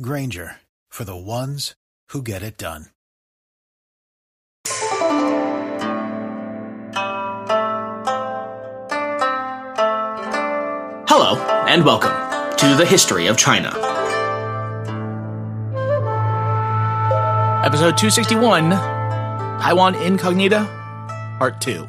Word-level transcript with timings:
Grainger 0.00 0.56
for 0.88 1.04
the 1.04 1.14
ones 1.14 1.74
who 2.08 2.22
get 2.22 2.42
it 2.42 2.56
done. 2.56 2.86
Hello, 11.06 11.36
and 11.68 11.84
welcome 11.84 12.56
to 12.56 12.74
the 12.74 12.86
History 12.86 13.26
of 13.26 13.36
China. 13.36 13.68
Episode 17.62 17.98
261 17.98 18.70
Taiwan 19.60 19.94
Incognita, 19.96 20.64
Part 21.38 21.60
2. 21.60 21.86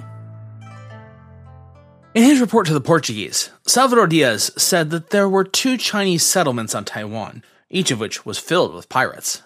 In 2.16 2.24
his 2.24 2.42
report 2.42 2.68
to 2.68 2.74
the 2.74 2.82
Portuguese, 2.82 3.50
Salvador 3.66 4.08
Diaz 4.08 4.52
said 4.58 4.90
that 4.90 5.12
there 5.12 5.30
were 5.30 5.46
two 5.46 5.78
Chinese 5.78 6.26
settlements 6.26 6.76
on 6.76 6.84
Taiwan, 6.84 7.44
each 7.74 7.92
of 7.92 8.00
which 8.00 8.26
was 8.26 8.38
filled 8.38 8.74
with 8.74 8.88
pirates. 8.88 9.42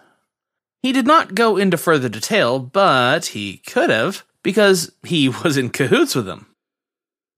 He 0.84 0.92
did 0.92 1.08
not 1.08 1.34
go 1.34 1.58
into 1.58 1.78
further 1.78 2.10
detail, 2.10 2.60
but 2.60 3.28
he 3.28 3.58
could 3.66 3.90
have, 3.90 4.24
because 4.44 4.92
he 5.04 5.30
was 5.44 5.58
in 5.58 5.70
cahoots 5.70 6.14
with 6.14 6.26
them. 6.26 6.46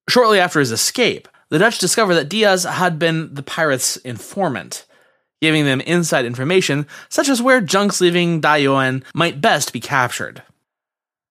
Shortly 0.09 0.39
after 0.39 0.59
his 0.59 0.71
escape, 0.71 1.27
the 1.49 1.59
Dutch 1.59 1.79
discovered 1.79 2.15
that 2.15 2.29
Diaz 2.29 2.63
had 2.63 2.99
been 2.99 3.33
the 3.33 3.43
pirates' 3.43 3.97
informant, 3.97 4.85
giving 5.41 5.65
them 5.65 5.81
inside 5.81 6.25
information 6.25 6.85
such 7.07 7.29
as 7.29 7.41
where 7.41 7.61
junks 7.61 8.01
leaving 8.01 8.41
Dayuan 8.41 9.03
might 9.13 9.41
best 9.41 9.71
be 9.71 9.79
captured. 9.79 10.43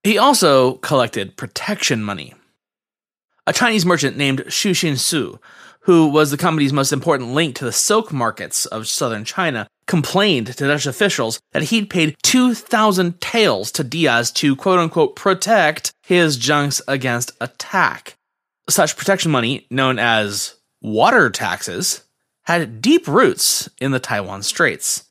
He 0.04 0.16
also 0.16 0.74
collected 0.74 1.36
protection 1.36 2.02
money. 2.02 2.34
A 3.46 3.52
Chinese 3.52 3.86
merchant 3.86 4.16
named 4.16 4.44
Xu 4.46 4.70
Xinsu, 4.70 5.38
who 5.80 6.08
was 6.08 6.30
the 6.30 6.36
company's 6.36 6.72
most 6.72 6.92
important 6.92 7.32
link 7.32 7.54
to 7.56 7.64
the 7.64 7.72
silk 7.72 8.12
markets 8.12 8.66
of 8.66 8.88
southern 8.88 9.24
China, 9.24 9.66
complained 9.86 10.48
to 10.48 10.66
Dutch 10.66 10.86
officials 10.86 11.40
that 11.52 11.64
he'd 11.64 11.90
paid 11.90 12.16
2,000 12.22 13.20
taels 13.20 13.72
to 13.72 13.82
Diaz 13.82 14.30
to 14.32 14.54
quote 14.54 14.78
unquote 14.78 15.16
protect 15.16 15.92
his 16.02 16.36
junks 16.36 16.80
against 16.86 17.32
attack. 17.40 18.16
Such 18.68 18.96
protection 18.96 19.30
money, 19.30 19.66
known 19.70 19.98
as 19.98 20.54
water 20.82 21.30
taxes, 21.30 22.02
had 22.44 22.80
deep 22.80 23.08
roots 23.08 23.68
in 23.80 23.90
the 23.90 24.00
Taiwan 24.00 24.42
Straits. 24.42 25.04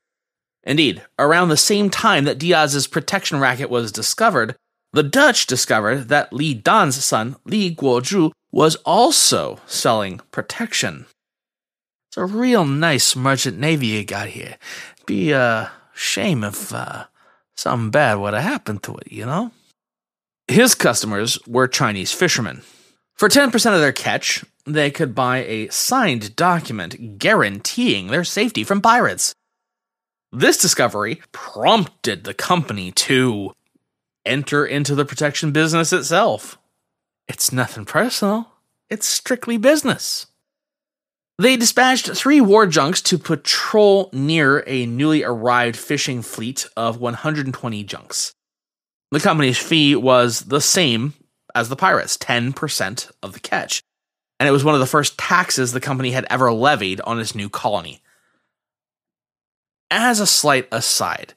Indeed, 0.64 1.04
around 1.18 1.50
the 1.50 1.58
same 1.58 1.90
time 1.90 2.26
that 2.26 2.38
Diaz's 2.38 2.88
protection 2.88 3.40
racket 3.40 3.70
was 3.70 3.92
discovered, 3.92 4.56
the 4.94 5.04
Dutch 5.04 5.48
discovered 5.48 6.10
that 6.10 6.34
Li 6.34 6.54
Dan's 6.54 7.04
son, 7.04 7.36
Li 7.46 7.74
Guozhu, 7.74 8.32
was 8.58 8.76
also 8.78 9.60
selling 9.68 10.20
protection. 10.32 11.06
It's 12.10 12.18
a 12.18 12.26
real 12.26 12.66
nice 12.66 13.16
merchant 13.16 13.60
navy 13.60 13.86
you 13.86 14.04
got 14.04 14.30
here. 14.30 14.58
Be 15.06 15.32
a 15.32 15.72
shame 15.94 16.44
if 16.44 16.74
uh, 16.74 17.06
something 17.56 17.92
bad 17.92 18.16
would 18.16 18.34
have 18.34 18.42
happened 18.42 18.82
to 18.82 18.96
it, 18.96 19.12
you 19.12 19.28
know? 19.28 19.52
His 20.48 20.74
customers 20.74 21.38
were 21.46 21.68
Chinese 21.68 22.12
fishermen. 22.12 22.64
For 23.14 23.30
10% 23.30 23.54
of 23.76 23.80
their 23.80 23.92
catch, 23.92 24.44
they 24.66 24.90
could 24.90 25.14
buy 25.14 25.44
a 25.44 25.68
signed 25.68 26.36
document 26.36 27.20
guaranteeing 27.20 28.08
their 28.08 28.24
safety 28.24 28.64
from 28.64 28.82
pirates. 28.82 29.36
This 30.32 30.58
discovery 30.58 31.22
prompted 31.32 32.24
the 32.24 32.34
company 32.34 32.92
to 32.94 33.54
enter 34.26 34.66
into 34.66 34.96
the 34.96 35.06
protection 35.06 35.52
business 35.52 35.94
itself. 35.94 36.58
It's 37.28 37.52
nothing 37.52 37.86
personal, 37.86 38.52
it's 38.90 39.06
strictly 39.06 39.58
business. 39.58 40.28
They 41.40 41.56
dispatched 41.56 42.10
three 42.16 42.42
war 42.42 42.66
junks 42.66 43.02
to 43.04 43.20
patrol 43.20 44.10
near 44.12 44.64
a 44.66 44.88
newly 44.88 45.24
arrived 45.24 45.78
fishing 45.78 46.24
fleet 46.24 46.68
of 46.76 47.00
120 47.00 47.84
junks. 47.84 48.34
The 49.12 49.20
company's 49.20 49.58
fee 49.58 49.96
was 49.96 50.42
the 50.42 50.62
same 50.62 51.14
as 51.54 51.70
the 51.70 51.76
pirates 51.76 52.18
10% 52.18 53.12
of 53.22 53.34
the 53.34 53.40
catch. 53.40 53.82
And 54.40 54.50
it 54.50 54.52
was 54.52 54.64
one 54.64 54.74
of 54.74 54.80
the 54.80 54.86
first 54.86 55.18
taxes 55.18 55.72
the 55.72 55.80
company 55.80 56.12
had 56.12 56.26
ever 56.30 56.52
levied 56.52 57.02
on 57.02 57.20
its 57.20 57.36
new 57.36 57.50
colony. 57.50 58.02
As 59.90 60.20
a 60.20 60.28
slight 60.28 60.68
aside, 60.72 61.34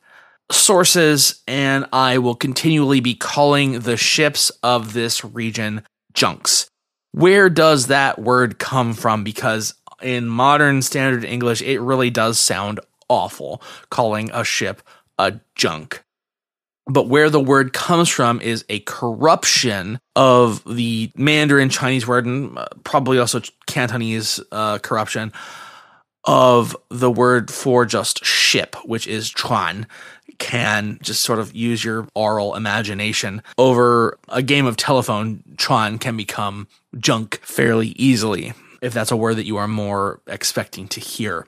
sources 0.51 1.43
and 1.47 1.87
I 1.93 2.19
will 2.19 2.35
continually 2.35 3.01
be 3.01 3.15
calling 3.15 3.81
the 3.81 3.97
ships 3.97 4.51
of 4.63 4.93
this 4.93 5.25
region 5.25 5.83
junks. 6.13 6.69
Where 7.13 7.49
does 7.49 7.89
that 7.89 8.19
word 8.19 8.59
come 8.59 8.93
from? 8.95 9.25
Because 9.25 9.75
in 10.03 10.27
modern 10.27 10.83
standard 10.83 11.25
English, 11.25 11.63
it 11.63 11.81
really 11.81 12.11
does 12.11 12.39
sound 12.39 12.81
awful 13.09 13.63
calling 13.91 14.31
a 14.33 14.45
ship 14.45 14.83
a 15.19 15.41
junk 15.57 16.05
but 16.91 17.09
where 17.09 17.31
the 17.31 17.41
word 17.41 17.73
comes 17.73 18.09
from 18.09 18.41
is 18.41 18.65
a 18.69 18.81
corruption 18.81 20.01
of 20.17 20.63
the 20.65 21.13
Mandarin 21.15 21.69
Chinese 21.69 22.07
word 22.07 22.27
and 22.27 22.59
uh, 22.59 22.67
probably 22.85 23.19
also 23.19 23.41
Cantonese 23.67 24.41
uh, 24.51 24.79
corruption 24.79 25.33
of 26.25 26.77
the 26.91 27.11
word 27.11 27.51
for 27.51 27.87
just 27.87 28.25
ship, 28.25 28.77
which 28.85 29.07
is 29.07 29.31
chuan. 29.31 29.87
Can 30.39 30.99
just 31.03 31.23
sort 31.23 31.39
of 31.39 31.55
use 31.55 31.85
your 31.85 32.09
oral 32.15 32.57
imagination 32.57 33.43
over 33.59 34.19
a 34.31 34.43
game 34.43 34.65
of 34.65 34.79
telephone. 34.79 35.43
Tron 35.59 35.99
can 35.99 36.17
become 36.17 36.67
junk 36.97 37.41
fairly 37.43 37.89
easily 37.89 38.55
if 38.81 38.95
that's 38.95 39.11
a 39.11 39.17
word 39.17 39.37
that 39.37 39.45
you 39.45 39.59
are 39.59 39.69
more 39.69 40.23
expecting 40.27 40.89
to 40.89 41.01
hear. 41.01 41.47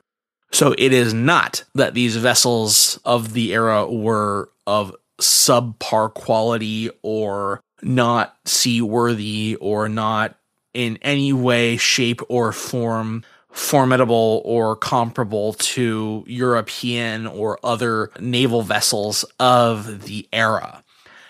So 0.51 0.75
it 0.77 0.93
is 0.93 1.13
not 1.13 1.63
that 1.73 1.95
these 1.95 2.15
vessels 2.15 2.99
of 3.03 3.33
the 3.33 3.53
era 3.53 3.91
were 3.91 4.51
of 4.67 4.95
subpar 5.19 6.13
quality 6.13 6.91
or 7.01 7.61
not 7.81 8.37
seaworthy 8.45 9.57
or 9.59 9.89
not 9.89 10.35
in 10.73 10.97
any 11.01 11.33
way, 11.33 11.77
shape, 11.77 12.21
or 12.29 12.51
form 12.51 13.23
formidable 13.53 14.41
or 14.43 14.75
comparable 14.75 15.53
to 15.53 16.23
European 16.27 17.27
or 17.27 17.59
other 17.63 18.09
naval 18.19 18.63
vessels 18.63 19.23
of 19.39 20.03
the 20.03 20.27
era. 20.33 20.83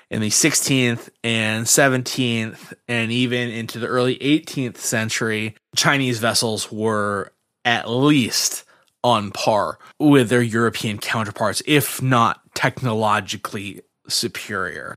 In 0.10 0.22
the 0.22 0.30
16th 0.30 1.10
and 1.24 1.66
17th, 1.66 2.74
and 2.88 3.12
even 3.12 3.50
into 3.50 3.78
the 3.78 3.88
early 3.88 4.18
18th 4.18 4.78
century, 4.78 5.56
Chinese 5.76 6.20
vessels 6.20 6.72
were 6.72 7.34
at 7.66 7.90
least 7.90 8.64
on 9.04 9.32
par 9.32 9.78
with 10.00 10.30
their 10.30 10.42
European 10.42 10.98
counterparts, 10.98 11.62
if 11.66 12.02
not 12.02 12.42
technologically 12.54 13.82
superior. 14.08 14.96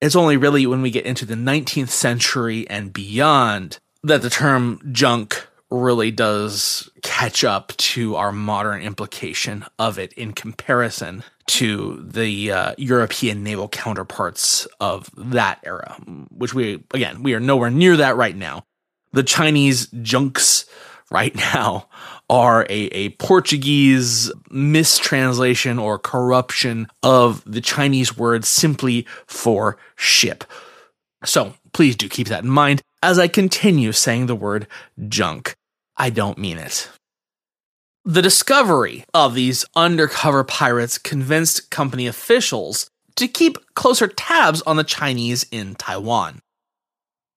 It's 0.00 0.16
only 0.16 0.36
really 0.36 0.66
when 0.66 0.82
we 0.82 0.90
get 0.90 1.06
into 1.06 1.24
the 1.24 1.34
19th 1.34 1.88
century 1.88 2.68
and 2.68 2.92
beyond 2.92 3.78
that 4.02 4.22
the 4.22 4.30
term 4.30 4.80
junk 4.92 5.46
really 5.70 6.10
does 6.10 6.88
catch 7.02 7.44
up 7.44 7.76
to 7.76 8.16
our 8.16 8.32
modern 8.32 8.80
implication 8.82 9.64
of 9.78 9.98
it 9.98 10.12
in 10.14 10.32
comparison 10.32 11.22
to 11.46 12.02
the 12.02 12.52
uh, 12.52 12.74
European 12.78 13.42
naval 13.42 13.68
counterparts 13.68 14.66
of 14.80 15.10
that 15.16 15.60
era, 15.64 15.96
which 16.30 16.54
we, 16.54 16.82
again, 16.92 17.22
we 17.22 17.34
are 17.34 17.40
nowhere 17.40 17.70
near 17.70 17.96
that 17.96 18.16
right 18.16 18.36
now. 18.36 18.64
The 19.12 19.22
Chinese 19.22 19.86
junks 20.02 20.66
right 21.10 21.34
now 21.54 21.88
are 22.30 22.62
a, 22.68 22.86
a 22.92 23.08
Portuguese 23.10 24.30
mistranslation 24.50 25.78
or 25.78 25.98
corruption 25.98 26.88
of 27.02 27.42
the 27.50 27.60
Chinese 27.60 28.16
word 28.16 28.44
simply 28.44 29.06
for 29.26 29.78
ship. 29.96 30.44
So 31.24 31.54
please 31.72 31.96
do 31.96 32.08
keep 32.08 32.28
that 32.28 32.44
in 32.44 32.50
mind 32.50 32.82
as 33.02 33.18
I 33.18 33.28
continue 33.28 33.92
saying 33.92 34.26
the 34.26 34.36
word 34.36 34.66
junk. 35.08 35.54
I 35.98 36.10
don't 36.10 36.38
mean 36.38 36.56
it. 36.58 36.88
The 38.04 38.22
discovery 38.22 39.04
of 39.12 39.34
these 39.34 39.66
undercover 39.76 40.44
pirates 40.44 40.96
convinced 40.96 41.70
company 41.70 42.06
officials 42.06 42.88
to 43.16 43.28
keep 43.28 43.58
closer 43.74 44.08
tabs 44.08 44.62
on 44.62 44.76
the 44.76 44.84
Chinese 44.84 45.44
in 45.50 45.74
Taiwan. 45.74 46.40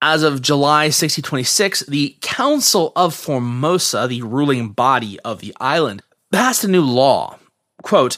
As 0.02 0.24
of 0.24 0.42
July 0.42 0.86
1626, 0.86 1.82
the 1.88 2.16
Council 2.22 2.94
of 2.96 3.14
Formosa, 3.14 4.08
the 4.08 4.22
ruling 4.22 4.70
body 4.70 5.20
of 5.22 5.42
the 5.42 5.54
island, 5.60 6.04
passed 6.32 6.64
a 6.64 6.68
new 6.68 6.82
law 6.82 7.38
Quote, 7.82 8.18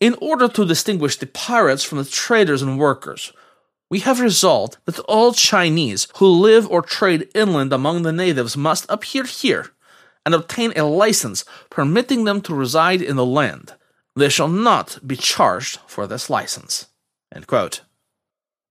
in 0.00 0.14
order 0.20 0.48
to 0.48 0.64
distinguish 0.64 1.16
the 1.16 1.26
pirates 1.26 1.84
from 1.84 1.98
the 1.98 2.04
traders 2.04 2.62
and 2.62 2.78
workers, 2.78 3.32
we 3.90 4.00
have 4.00 4.20
resolved 4.20 4.78
that 4.84 4.98
all 5.00 5.32
Chinese 5.32 6.08
who 6.16 6.26
live 6.26 6.68
or 6.68 6.82
trade 6.82 7.28
inland 7.34 7.72
among 7.72 8.02
the 8.02 8.12
natives 8.12 8.56
must 8.56 8.86
appear 8.88 9.24
here 9.24 9.70
and 10.24 10.34
obtain 10.34 10.72
a 10.74 10.84
license 10.84 11.44
permitting 11.70 12.24
them 12.24 12.40
to 12.42 12.54
reside 12.54 13.00
in 13.00 13.16
the 13.16 13.24
land. 13.24 13.74
They 14.16 14.28
shall 14.28 14.48
not 14.48 14.98
be 15.06 15.16
charged 15.16 15.78
for 15.86 16.06
this 16.06 16.28
license. 16.28 16.86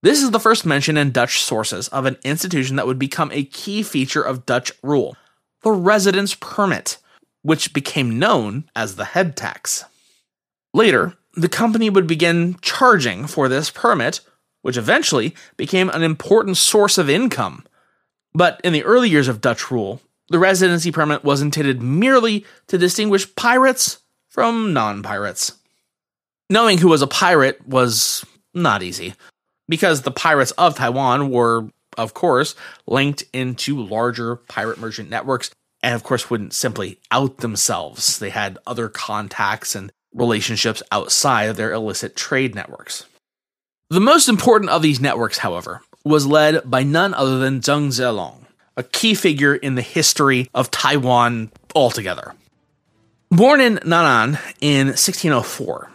This 0.02 0.22
is 0.22 0.30
the 0.30 0.40
first 0.40 0.66
mention 0.66 0.96
in 0.96 1.12
Dutch 1.12 1.40
sources 1.42 1.88
of 1.88 2.04
an 2.04 2.18
institution 2.22 2.76
that 2.76 2.86
would 2.86 2.98
become 2.98 3.30
a 3.32 3.44
key 3.44 3.82
feature 3.82 4.22
of 4.22 4.46
Dutch 4.46 4.70
rule 4.82 5.16
the 5.62 5.72
residence 5.72 6.34
permit, 6.34 6.98
which 7.42 7.72
became 7.72 8.18
known 8.18 8.70
as 8.76 8.94
the 8.94 9.04
head 9.04 9.36
tax. 9.36 9.84
Later, 10.72 11.14
the 11.34 11.48
company 11.48 11.90
would 11.90 12.06
begin 12.06 12.56
charging 12.60 13.26
for 13.26 13.48
this 13.48 13.70
permit, 13.70 14.20
which 14.66 14.76
eventually 14.76 15.32
became 15.56 15.88
an 15.90 16.02
important 16.02 16.56
source 16.56 16.98
of 16.98 17.08
income. 17.08 17.64
But 18.34 18.60
in 18.64 18.72
the 18.72 18.82
early 18.82 19.08
years 19.08 19.28
of 19.28 19.40
Dutch 19.40 19.70
rule, 19.70 20.00
the 20.28 20.40
residency 20.40 20.90
permit 20.90 21.22
was 21.22 21.40
intended 21.40 21.80
merely 21.80 22.44
to 22.66 22.76
distinguish 22.76 23.32
pirates 23.36 23.98
from 24.28 24.72
non 24.72 25.04
pirates. 25.04 25.52
Knowing 26.50 26.78
who 26.78 26.88
was 26.88 27.00
a 27.00 27.06
pirate 27.06 27.64
was 27.64 28.24
not 28.54 28.82
easy, 28.82 29.14
because 29.68 30.02
the 30.02 30.10
pirates 30.10 30.50
of 30.58 30.74
Taiwan 30.74 31.30
were, 31.30 31.68
of 31.96 32.14
course, 32.14 32.56
linked 32.88 33.22
into 33.32 33.80
larger 33.80 34.34
pirate 34.34 34.78
merchant 34.78 35.08
networks 35.08 35.52
and, 35.80 35.94
of 35.94 36.02
course, 36.02 36.28
wouldn't 36.28 36.54
simply 36.54 36.98
out 37.12 37.36
themselves. 37.36 38.18
They 38.18 38.30
had 38.30 38.58
other 38.66 38.88
contacts 38.88 39.76
and 39.76 39.92
relationships 40.12 40.82
outside 40.90 41.44
of 41.44 41.56
their 41.56 41.72
illicit 41.72 42.16
trade 42.16 42.56
networks. 42.56 43.04
The 43.88 44.00
most 44.00 44.28
important 44.28 44.70
of 44.70 44.82
these 44.82 45.00
networks, 45.00 45.38
however, 45.38 45.80
was 46.04 46.26
led 46.26 46.68
by 46.68 46.82
none 46.82 47.14
other 47.14 47.38
than 47.38 47.60
Zheng 47.60 47.88
Zhilong, 47.88 48.44
a 48.76 48.82
key 48.82 49.14
figure 49.14 49.54
in 49.54 49.76
the 49.76 49.82
history 49.82 50.50
of 50.52 50.72
Taiwan 50.72 51.52
altogether. 51.72 52.34
Born 53.30 53.60
in 53.60 53.76
Nan'an 53.84 54.40
in 54.60 54.88
1604, 54.88 55.88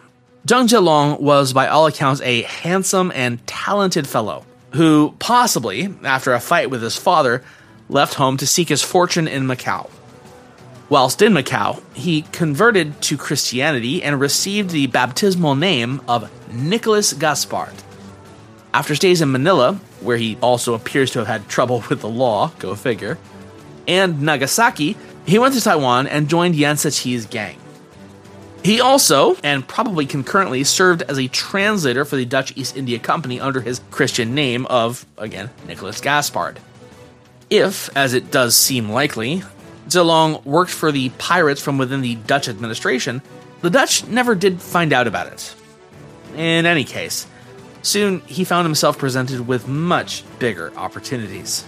Zheng 0.46 0.68
Zhilong 0.68 1.20
was, 1.20 1.52
by 1.52 1.68
all 1.68 1.86
accounts, 1.86 2.22
a 2.22 2.42
handsome 2.42 3.12
and 3.14 3.46
talented 3.46 4.08
fellow 4.08 4.46
who, 4.72 5.14
possibly 5.18 5.94
after 6.02 6.32
a 6.32 6.40
fight 6.40 6.70
with 6.70 6.80
his 6.80 6.96
father, 6.96 7.44
left 7.90 8.14
home 8.14 8.38
to 8.38 8.46
seek 8.46 8.70
his 8.70 8.80
fortune 8.80 9.28
in 9.28 9.46
Macau. 9.46 9.90
Whilst 10.92 11.22
in 11.22 11.32
Macau, 11.32 11.82
he 11.94 12.20
converted 12.20 13.00
to 13.00 13.16
Christianity 13.16 14.02
and 14.02 14.20
received 14.20 14.68
the 14.68 14.88
baptismal 14.88 15.54
name 15.54 16.02
of 16.06 16.30
Nicholas 16.52 17.14
Gaspard. 17.14 17.72
After 18.74 18.94
stays 18.94 19.22
in 19.22 19.32
Manila, 19.32 19.80
where 20.02 20.18
he 20.18 20.36
also 20.42 20.74
appears 20.74 21.10
to 21.12 21.20
have 21.20 21.28
had 21.28 21.48
trouble 21.48 21.82
with 21.88 22.02
the 22.02 22.10
law, 22.10 22.52
go 22.58 22.74
figure, 22.74 23.16
and 23.88 24.20
Nagasaki, 24.20 24.98
he 25.24 25.38
went 25.38 25.54
to 25.54 25.62
Taiwan 25.62 26.08
and 26.08 26.28
joined 26.28 26.56
Yan 26.56 26.76
Shi's 26.76 27.24
gang. 27.24 27.56
He 28.62 28.78
also, 28.78 29.36
and 29.42 29.66
probably 29.66 30.04
concurrently, 30.04 30.62
served 30.62 31.00
as 31.08 31.18
a 31.18 31.28
translator 31.28 32.04
for 32.04 32.16
the 32.16 32.26
Dutch 32.26 32.54
East 32.54 32.76
India 32.76 32.98
Company 32.98 33.40
under 33.40 33.62
his 33.62 33.80
Christian 33.90 34.34
name 34.34 34.66
of, 34.66 35.06
again, 35.16 35.48
Nicholas 35.66 36.02
Gaspard. 36.02 36.60
If, 37.48 37.88
as 37.96 38.12
it 38.12 38.30
does 38.30 38.54
seem 38.54 38.90
likely, 38.90 39.42
Zhilong 39.88 40.44
worked 40.44 40.70
for 40.70 40.92
the 40.92 41.08
pirates 41.18 41.60
from 41.60 41.78
within 41.78 42.00
the 42.00 42.14
Dutch 42.14 42.48
administration, 42.48 43.22
the 43.60 43.70
Dutch 43.70 44.06
never 44.06 44.34
did 44.34 44.60
find 44.60 44.92
out 44.92 45.06
about 45.06 45.26
it. 45.26 45.54
In 46.34 46.66
any 46.66 46.84
case, 46.84 47.26
soon 47.82 48.20
he 48.20 48.44
found 48.44 48.64
himself 48.64 48.98
presented 48.98 49.46
with 49.46 49.68
much 49.68 50.24
bigger 50.38 50.72
opportunities. 50.76 51.64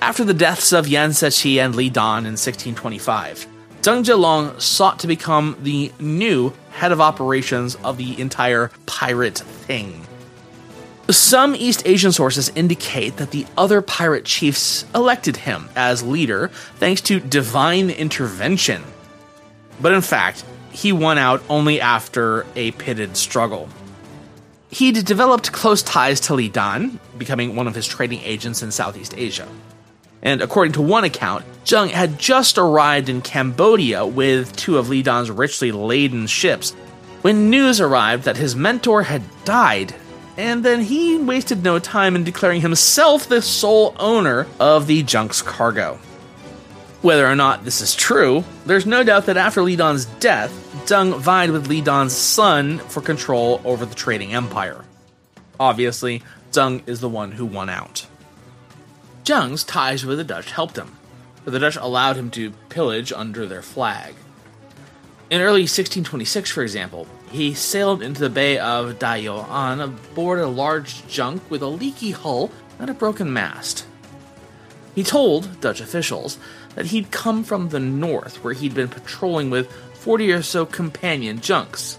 After 0.00 0.24
the 0.24 0.34
deaths 0.34 0.72
of 0.72 0.88
Yan 0.88 1.12
Shi 1.12 1.58
and 1.60 1.74
Li 1.74 1.88
Dan 1.90 2.26
in 2.26 2.36
1625, 2.36 3.46
Zheng 3.82 4.04
Zhilong 4.04 4.60
sought 4.60 4.98
to 5.00 5.06
become 5.06 5.56
the 5.62 5.92
new 6.00 6.52
head 6.70 6.92
of 6.92 7.00
operations 7.00 7.76
of 7.76 7.96
the 7.96 8.18
entire 8.20 8.70
pirate 8.86 9.38
thing. 9.38 10.06
Some 11.10 11.54
East 11.54 11.86
Asian 11.86 12.12
sources 12.12 12.50
indicate 12.54 13.18
that 13.18 13.30
the 13.30 13.46
other 13.56 13.82
pirate 13.82 14.24
chiefs 14.24 14.86
elected 14.94 15.36
him 15.36 15.68
as 15.76 16.02
leader 16.02 16.48
thanks 16.76 17.00
to 17.02 17.20
divine 17.20 17.90
intervention. 17.90 18.82
But 19.80 19.92
in 19.92 20.00
fact, 20.00 20.44
he 20.72 20.92
won 20.92 21.18
out 21.18 21.42
only 21.48 21.80
after 21.80 22.46
a 22.56 22.70
pitted 22.72 23.16
struggle. 23.16 23.68
He'd 24.70 25.04
developed 25.04 25.52
close 25.52 25.82
ties 25.82 26.20
to 26.20 26.34
Li 26.34 26.48
Dan, 26.48 26.98
becoming 27.16 27.54
one 27.54 27.66
of 27.66 27.74
his 27.74 27.86
trading 27.86 28.20
agents 28.20 28.62
in 28.62 28.70
Southeast 28.72 29.14
Asia 29.16 29.46
and 30.24 30.40
according 30.40 30.72
to 30.72 30.82
one 30.82 31.04
account, 31.04 31.44
Zheng 31.64 31.90
had 31.90 32.18
just 32.18 32.56
arrived 32.56 33.08
in 33.08 33.20
Cambodia 33.20 34.06
with 34.06 34.56
two 34.56 34.78
of 34.78 34.88
Li 34.88 35.02
Dan's 35.02 35.30
richly 35.30 35.70
laden 35.70 36.26
ships 36.26 36.72
when 37.20 37.50
news 37.50 37.80
arrived 37.80 38.24
that 38.24 38.38
his 38.38 38.56
mentor 38.56 39.02
had 39.02 39.22
died, 39.44 39.94
and 40.36 40.64
then 40.64 40.80
he 40.80 41.18
wasted 41.18 41.62
no 41.62 41.78
time 41.78 42.16
in 42.16 42.24
declaring 42.24 42.60
himself 42.60 43.28
the 43.28 43.42
sole 43.42 43.94
owner 43.98 44.46
of 44.58 44.86
the 44.86 45.02
junk's 45.02 45.42
cargo. 45.42 45.98
Whether 47.02 47.26
or 47.26 47.36
not 47.36 47.64
this 47.64 47.80
is 47.80 47.94
true, 47.94 48.44
there's 48.64 48.86
no 48.86 49.04
doubt 49.04 49.26
that 49.26 49.36
after 49.36 49.62
Li 49.62 49.76
Dan's 49.76 50.06
death, 50.06 50.50
Zheng 50.86 51.18
vied 51.18 51.50
with 51.50 51.68
Li 51.68 51.80
Dan's 51.80 52.14
son 52.14 52.78
for 52.78 53.00
control 53.00 53.60
over 53.64 53.84
the 53.84 53.94
trading 53.94 54.34
empire. 54.34 54.84
Obviously, 55.60 56.22
Zheng 56.50 56.82
is 56.88 57.00
the 57.00 57.08
one 57.08 57.32
who 57.32 57.44
won 57.44 57.68
out. 57.68 58.06
Zheng's 59.24 59.64
ties 59.64 60.04
with 60.04 60.18
the 60.18 60.24
Dutch 60.24 60.50
helped 60.50 60.76
him, 60.76 60.96
but 61.44 61.52
the 61.52 61.58
Dutch 61.58 61.76
allowed 61.76 62.16
him 62.16 62.30
to 62.32 62.52
pillage 62.70 63.12
under 63.12 63.46
their 63.46 63.62
flag. 63.62 64.14
In 65.30 65.40
early 65.40 65.62
1626, 65.62 66.50
for 66.50 66.62
example, 66.62 67.06
he 67.34 67.52
sailed 67.52 68.00
into 68.00 68.20
the 68.20 68.30
Bay 68.30 68.58
of 68.58 69.00
Dayuan 69.00 69.82
aboard 69.82 70.38
a 70.38 70.46
large 70.46 71.06
junk 71.08 71.42
with 71.50 71.62
a 71.62 71.66
leaky 71.66 72.12
hull 72.12 72.52
and 72.78 72.88
a 72.88 72.94
broken 72.94 73.32
mast. 73.32 73.86
He 74.94 75.02
told 75.02 75.60
Dutch 75.60 75.80
officials 75.80 76.38
that 76.76 76.86
he'd 76.86 77.10
come 77.10 77.42
from 77.42 77.68
the 77.68 77.80
north, 77.80 78.44
where 78.44 78.54
he'd 78.54 78.74
been 78.74 78.88
patrolling 78.88 79.50
with 79.50 79.70
40 79.94 80.32
or 80.32 80.42
so 80.42 80.64
companion 80.64 81.40
junks. 81.40 81.98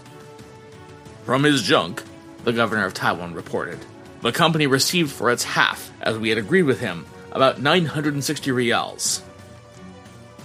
From 1.26 1.44
his 1.44 1.62
junk, 1.62 2.02
the 2.44 2.52
governor 2.54 2.86
of 2.86 2.94
Taiwan 2.94 3.34
reported, 3.34 3.78
the 4.22 4.32
company 4.32 4.66
received 4.66 5.12
for 5.12 5.30
its 5.30 5.44
half, 5.44 5.92
as 6.00 6.16
we 6.16 6.30
had 6.30 6.38
agreed 6.38 6.62
with 6.62 6.80
him, 6.80 7.04
about 7.32 7.60
960 7.60 8.50
reals. 8.52 9.22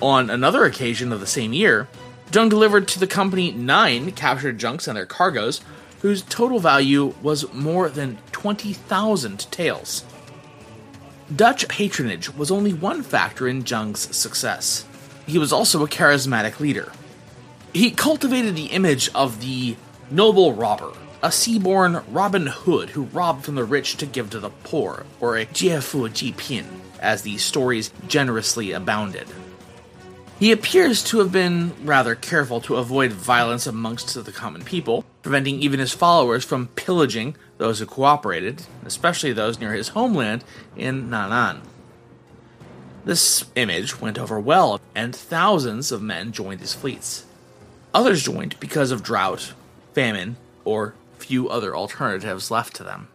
On 0.02 0.30
another 0.30 0.66
occasion 0.66 1.14
of 1.14 1.22
the 1.22 1.28
same 1.28 1.54
year, 1.54 1.88
Zheng 2.32 2.50
delivered 2.50 2.88
to 2.88 3.00
the 3.00 3.08
company 3.08 3.52
nine 3.52 4.14
captured 4.14 4.58
junks 4.58 4.88
and 4.88 4.96
their 4.96 5.06
cargoes, 5.06 5.60
whose 6.02 6.22
total 6.22 6.60
value 6.60 7.14
was 7.22 7.52
more 7.54 7.90
than 7.90 8.20
20,000 8.32 9.52
taels. 9.52 10.06
Dutch 11.34 11.68
patronage 11.68 12.34
was 12.34 12.50
only 12.50 12.74
one 12.74 13.04
factor 13.04 13.50
in 13.50 13.64
Zheng's 13.64 14.16
success. 14.16 14.86
He 15.28 15.38
was 15.38 15.52
also 15.52 15.84
a 15.84 15.90
charismatic 15.90 16.60
leader. 16.62 16.92
He 17.74 17.92
cultivated 17.92 18.56
the 18.56 18.68
image 18.68 19.10
of 19.14 19.42
the 19.42 19.76
noble 20.10 20.54
robber, 20.54 20.94
a 21.22 21.32
seaborn 21.32 22.02
Robin 22.10 22.48
Hood 22.48 22.92
who 22.92 23.04
robbed 23.04 23.44
from 23.44 23.56
the 23.56 23.64
rich 23.66 23.98
to 23.98 24.06
give 24.06 24.30
to 24.30 24.40
the 24.40 24.50
poor, 24.50 25.06
or 25.20 25.38
a 25.38 25.46
Jiefu 25.46 26.10
Jipin, 26.10 26.66
as 27.00 27.22
the 27.24 27.38
stories 27.38 27.92
generously 28.08 28.72
abounded. 28.72 29.28
He 30.42 30.52
appears 30.52 31.04
to 31.04 31.20
have 31.20 31.32
been 31.32 31.72
rather 31.86 32.16
careful 32.16 32.62
to 32.62 32.78
avoid 32.78 33.14
violence 33.14 33.68
amongst 33.68 34.12
the 34.16 34.32
common 34.32 34.64
people, 34.64 35.06
preventing 35.22 35.62
even 35.62 35.80
his 35.80 35.94
followers 35.94 36.44
from 36.44 36.70
pillaging 36.70 37.36
those 37.60 37.78
who 37.78 37.86
cooperated, 37.86 38.64
especially 38.84 39.34
those 39.34 39.60
near 39.60 39.74
his 39.74 39.90
homeland 39.90 40.44
in 40.76 41.12
Nan'an. 41.12 41.62
This 43.06 43.46
image 43.54 44.02
went 44.02 44.18
over 44.18 44.40
well, 44.40 44.82
and 44.96 45.16
thousands 45.16 45.92
of 45.92 46.02
men 46.02 46.32
joined 46.32 46.62
his 46.62 46.74
fleets. 46.74 47.24
Others 47.94 48.24
joined 48.24 48.60
because 48.60 48.90
of 48.90 49.04
drought, 49.04 49.54
famine, 49.94 50.38
or 50.66 50.96
few 51.20 51.50
other 51.50 51.76
alternatives 51.76 52.50
left 52.50 52.76
to 52.78 52.84
them. 52.84 53.10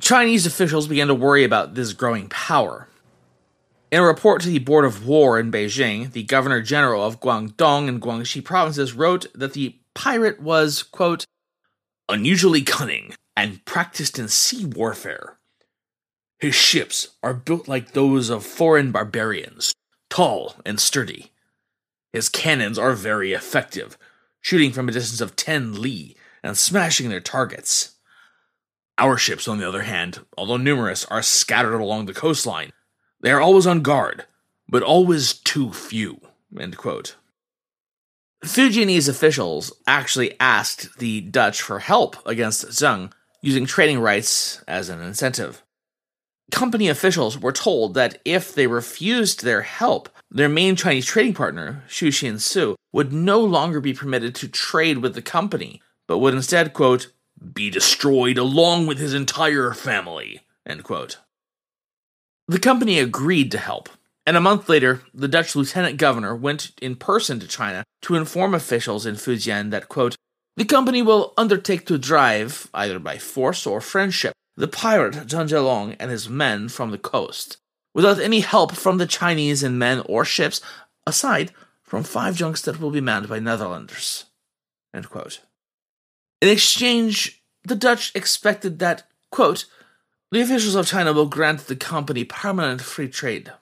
Chinese 0.00 0.46
officials 0.46 0.88
began 0.88 1.06
to 1.06 1.14
worry 1.14 1.44
about 1.44 1.76
this 1.76 1.92
growing 1.92 2.28
power. 2.28 2.87
In 3.90 4.00
a 4.00 4.04
report 4.04 4.42
to 4.42 4.48
the 4.48 4.58
Board 4.58 4.84
of 4.84 5.06
War 5.06 5.40
in 5.40 5.50
Beijing, 5.50 6.12
the 6.12 6.22
Governor 6.22 6.60
General 6.60 7.02
of 7.02 7.20
Guangdong 7.20 7.88
and 7.88 8.02
Guangxi 8.02 8.44
provinces 8.44 8.92
wrote 8.92 9.26
that 9.34 9.54
the 9.54 9.78
pirate 9.94 10.42
was, 10.42 10.82
quote, 10.82 11.24
unusually 12.06 12.60
cunning 12.60 13.14
and 13.34 13.64
practiced 13.64 14.18
in 14.18 14.28
sea 14.28 14.66
warfare. 14.66 15.38
His 16.38 16.54
ships 16.54 17.08
are 17.22 17.32
built 17.32 17.66
like 17.66 17.92
those 17.92 18.28
of 18.28 18.44
foreign 18.44 18.92
barbarians, 18.92 19.72
tall 20.10 20.56
and 20.66 20.78
sturdy. 20.78 21.32
His 22.12 22.28
cannons 22.28 22.78
are 22.78 22.92
very 22.92 23.32
effective, 23.32 23.96
shooting 24.42 24.70
from 24.70 24.90
a 24.90 24.92
distance 24.92 25.22
of 25.22 25.34
10 25.34 25.80
li 25.80 26.14
and 26.42 26.58
smashing 26.58 27.08
their 27.08 27.20
targets. 27.20 27.94
Our 28.98 29.16
ships, 29.16 29.48
on 29.48 29.58
the 29.58 29.68
other 29.68 29.82
hand, 29.82 30.26
although 30.36 30.58
numerous, 30.58 31.06
are 31.06 31.22
scattered 31.22 31.78
along 31.78 32.04
the 32.04 32.14
coastline. 32.14 32.72
They 33.20 33.30
are 33.30 33.40
always 33.40 33.66
on 33.66 33.82
guard, 33.82 34.26
but 34.68 34.82
always 34.82 35.32
too 35.32 35.72
few. 35.72 36.20
Fujianese 38.44 39.08
officials 39.08 39.72
actually 39.86 40.38
asked 40.38 40.98
the 40.98 41.20
Dutch 41.22 41.60
for 41.60 41.80
help 41.80 42.16
against 42.24 42.66
Zheng, 42.66 43.12
using 43.42 43.66
trading 43.66 44.00
rights 44.00 44.62
as 44.68 44.88
an 44.88 45.00
incentive. 45.00 45.62
Company 46.50 46.88
officials 46.88 47.38
were 47.38 47.52
told 47.52 47.94
that 47.94 48.20
if 48.24 48.54
they 48.54 48.66
refused 48.66 49.42
their 49.42 49.62
help, 49.62 50.08
their 50.30 50.48
main 50.48 50.76
Chinese 50.76 51.04
trading 51.04 51.34
partner, 51.34 51.82
Xu 51.88 52.08
Xin 52.08 52.76
would 52.92 53.12
no 53.12 53.40
longer 53.40 53.80
be 53.80 53.92
permitted 53.92 54.34
to 54.36 54.48
trade 54.48 54.98
with 54.98 55.14
the 55.14 55.22
company, 55.22 55.82
but 56.06 56.18
would 56.18 56.34
instead, 56.34 56.72
quote, 56.72 57.12
be 57.52 57.70
destroyed 57.70 58.38
along 58.38 58.86
with 58.86 58.98
his 58.98 59.14
entire 59.14 59.72
family, 59.72 60.40
end 60.66 60.84
quote. 60.84 61.18
The 62.48 62.58
company 62.58 62.98
agreed 62.98 63.52
to 63.52 63.58
help, 63.58 63.90
and 64.26 64.34
a 64.34 64.40
month 64.40 64.70
later, 64.70 65.02
the 65.12 65.28
Dutch 65.28 65.54
lieutenant 65.54 65.98
governor 65.98 66.34
went 66.34 66.70
in 66.80 66.96
person 66.96 67.38
to 67.40 67.46
China 67.46 67.84
to 68.02 68.14
inform 68.14 68.54
officials 68.54 69.04
in 69.04 69.16
Fujian 69.16 69.70
that, 69.70 69.90
quote, 69.90 70.16
the 70.56 70.64
company 70.64 71.02
will 71.02 71.34
undertake 71.36 71.84
to 71.86 71.98
drive, 71.98 72.70
either 72.72 72.98
by 72.98 73.18
force 73.18 73.66
or 73.66 73.82
friendship, 73.82 74.32
the 74.56 74.66
pirate 74.66 75.14
Zheng 75.14 75.48
Zhilong 75.48 75.94
and 76.00 76.10
his 76.10 76.30
men 76.30 76.70
from 76.70 76.90
the 76.90 76.98
coast, 76.98 77.58
without 77.94 78.18
any 78.18 78.40
help 78.40 78.72
from 78.72 78.96
the 78.96 79.06
Chinese 79.06 79.62
in 79.62 79.78
men 79.78 80.02
or 80.06 80.24
ships, 80.24 80.62
aside 81.06 81.52
from 81.84 82.02
five 82.02 82.34
junks 82.34 82.62
that 82.62 82.80
will 82.80 82.90
be 82.90 83.00
manned 83.00 83.28
by 83.28 83.38
Netherlanders. 83.38 84.24
In 84.92 85.04
exchange, 86.48 87.42
the 87.62 87.76
Dutch 87.76 88.10
expected 88.14 88.78
that, 88.78 89.06
quote, 89.30 89.66
the 90.30 90.40
officials 90.40 90.74
of 90.74 90.86
China 90.86 91.12
will 91.12 91.26
grant 91.26 91.66
the 91.66 91.76
company 91.76 92.24
permanent 92.24 92.80
free 92.82 93.08
trade. 93.08 93.52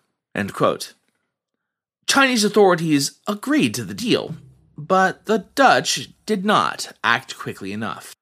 Chinese 2.06 2.44
authorities 2.44 3.20
agreed 3.26 3.74
to 3.74 3.84
the 3.84 3.94
deal, 3.94 4.36
but 4.76 5.26
the 5.26 5.46
Dutch 5.54 6.08
did 6.26 6.44
not 6.44 6.92
act 7.02 7.38
quickly 7.38 7.72
enough. 7.72 8.14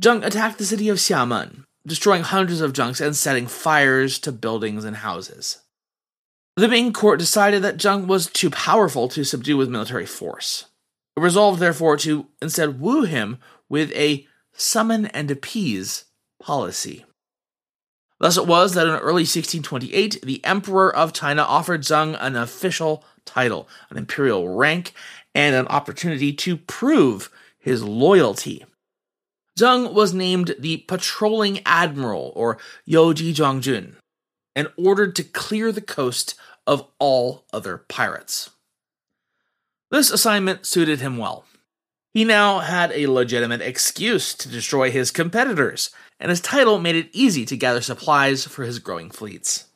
Zheng 0.00 0.24
attacked 0.24 0.58
the 0.58 0.64
city 0.64 0.88
of 0.88 0.98
Xiamen, 0.98 1.64
destroying 1.86 2.22
hundreds 2.22 2.60
of 2.60 2.72
junks 2.72 3.00
and 3.00 3.16
setting 3.16 3.46
fires 3.46 4.18
to 4.20 4.32
buildings 4.32 4.84
and 4.84 4.96
houses. 4.96 5.58
The 6.56 6.68
Ming 6.68 6.92
court 6.92 7.18
decided 7.18 7.62
that 7.62 7.76
Zheng 7.76 8.06
was 8.06 8.26
too 8.28 8.50
powerful 8.50 9.08
to 9.08 9.24
subdue 9.24 9.56
with 9.56 9.68
military 9.68 10.06
force. 10.06 10.66
It 11.16 11.20
resolved, 11.20 11.60
therefore, 11.60 11.96
to 11.98 12.28
instead 12.40 12.80
woo 12.80 13.04
him 13.04 13.38
with 13.68 13.92
a 13.92 14.26
summon 14.52 15.06
and 15.06 15.30
appease 15.30 16.04
policy. 16.42 17.04
Thus 18.18 18.36
it 18.36 18.46
was 18.46 18.74
that 18.74 18.86
in 18.86 18.94
early 18.94 19.22
1628, 19.22 20.22
the 20.22 20.44
Emperor 20.44 20.94
of 20.94 21.12
China 21.12 21.42
offered 21.42 21.82
Zheng 21.82 22.16
an 22.20 22.34
official 22.34 23.04
title, 23.24 23.68
an 23.90 23.98
imperial 23.98 24.48
rank, 24.48 24.94
and 25.34 25.54
an 25.54 25.66
opportunity 25.68 26.32
to 26.32 26.56
prove 26.56 27.30
his 27.58 27.82
loyalty. 27.82 28.64
Zheng 29.58 29.92
was 29.92 30.14
named 30.14 30.54
the 30.58 30.78
patrolling 30.88 31.60
admiral, 31.66 32.32
or 32.34 32.58
Youji 32.88 33.34
Jiangjun, 33.34 33.96
and 34.54 34.68
ordered 34.78 35.14
to 35.16 35.24
clear 35.24 35.72
the 35.72 35.80
coast 35.82 36.34
of 36.66 36.86
all 36.98 37.44
other 37.52 37.78
pirates. 37.88 38.50
This 39.90 40.10
assignment 40.10 40.66
suited 40.66 41.00
him 41.00 41.18
well. 41.18 41.44
He 42.16 42.24
now 42.24 42.60
had 42.60 42.92
a 42.92 43.08
legitimate 43.08 43.60
excuse 43.60 44.32
to 44.32 44.48
destroy 44.48 44.90
his 44.90 45.10
competitors, 45.10 45.90
and 46.18 46.30
his 46.30 46.40
title 46.40 46.78
made 46.78 46.96
it 46.96 47.10
easy 47.12 47.44
to 47.44 47.58
gather 47.58 47.82
supplies 47.82 48.46
for 48.46 48.64
his 48.64 48.78
growing 48.78 49.10
fleets. 49.10 49.66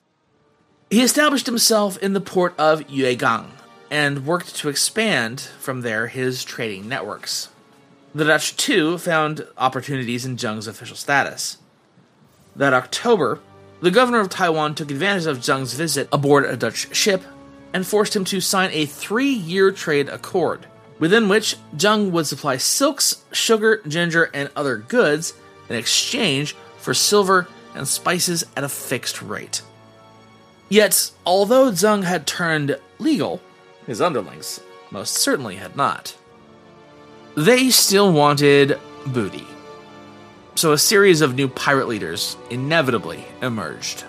He 0.88 1.02
established 1.02 1.44
himself 1.44 1.98
in 1.98 2.14
the 2.14 2.20
port 2.22 2.54
of 2.56 2.80
Yuegang 2.88 3.50
and 3.90 4.24
worked 4.24 4.56
to 4.56 4.70
expand 4.70 5.42
from 5.42 5.82
there 5.82 6.06
his 6.06 6.42
trading 6.42 6.88
networks. 6.88 7.50
The 8.14 8.24
Dutch, 8.24 8.56
too, 8.56 8.96
found 8.96 9.46
opportunities 9.58 10.24
in 10.24 10.38
Zheng's 10.38 10.66
official 10.66 10.96
status. 10.96 11.58
That 12.56 12.72
October, 12.72 13.40
the 13.82 13.90
governor 13.90 14.20
of 14.20 14.30
Taiwan 14.30 14.74
took 14.76 14.90
advantage 14.90 15.26
of 15.26 15.40
Zheng's 15.40 15.74
visit 15.74 16.08
aboard 16.10 16.46
a 16.46 16.56
Dutch 16.56 16.96
ship 16.96 17.22
and 17.74 17.86
forced 17.86 18.16
him 18.16 18.24
to 18.24 18.40
sign 18.40 18.70
a 18.72 18.86
three 18.86 19.28
year 19.28 19.70
trade 19.70 20.08
accord, 20.08 20.64
within 21.00 21.28
which 21.28 21.56
Zheng 21.76 22.12
would 22.12 22.26
supply 22.26 22.58
silks, 22.58 23.24
sugar, 23.32 23.82
ginger, 23.88 24.30
and 24.32 24.50
other 24.54 24.76
goods 24.76 25.32
in 25.68 25.74
exchange 25.74 26.54
for 26.78 26.94
silver 26.94 27.48
and 27.74 27.88
spices 27.88 28.44
at 28.56 28.62
a 28.64 28.68
fixed 28.68 29.20
rate. 29.22 29.62
Yet, 30.68 31.10
although 31.26 31.72
Zheng 31.72 32.04
had 32.04 32.26
turned 32.26 32.78
legal, 32.98 33.40
his 33.86 34.00
underlings 34.00 34.60
most 34.90 35.14
certainly 35.14 35.56
had 35.56 35.74
not. 35.74 36.16
They 37.34 37.70
still 37.70 38.12
wanted 38.12 38.78
booty. 39.06 39.46
So 40.54 40.72
a 40.72 40.78
series 40.78 41.22
of 41.22 41.34
new 41.34 41.48
pirate 41.48 41.88
leaders 41.88 42.36
inevitably 42.50 43.24
emerged. 43.40 44.04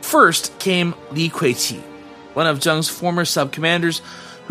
First 0.00 0.58
came 0.58 0.94
Li 1.10 1.28
Kuiqi, 1.28 1.80
one 2.34 2.46
of 2.46 2.60
Zheng's 2.60 2.88
former 2.88 3.24
sub-commanders 3.24 4.02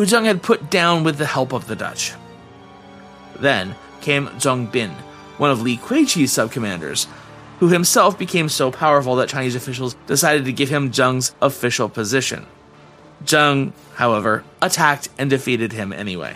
Zheng 0.05 0.25
had 0.25 0.43
put 0.43 0.69
down 0.69 1.03
with 1.03 1.17
the 1.17 1.25
help 1.25 1.53
of 1.53 1.67
the 1.67 1.75
Dutch. 1.75 2.13
Then 3.35 3.75
came 4.01 4.27
Zhong 4.27 4.71
Bin, 4.71 4.91
one 5.37 5.51
of 5.51 5.61
Li 5.61 5.77
Kuiqi's 5.77 6.31
sub-commanders, 6.31 7.07
who 7.59 7.67
himself 7.67 8.17
became 8.17 8.47
so 8.49 8.71
powerful 8.71 9.15
that 9.17 9.29
Chinese 9.29 9.55
officials 9.55 9.95
decided 10.07 10.45
to 10.45 10.53
give 10.53 10.69
him 10.69 10.91
Zheng's 10.91 11.35
official 11.41 11.89
position. 11.89 12.45
Zheng, 13.25 13.73
however, 13.95 14.43
attacked 14.61 15.09
and 15.17 15.29
defeated 15.29 15.73
him 15.73 15.91
anyway. 15.91 16.35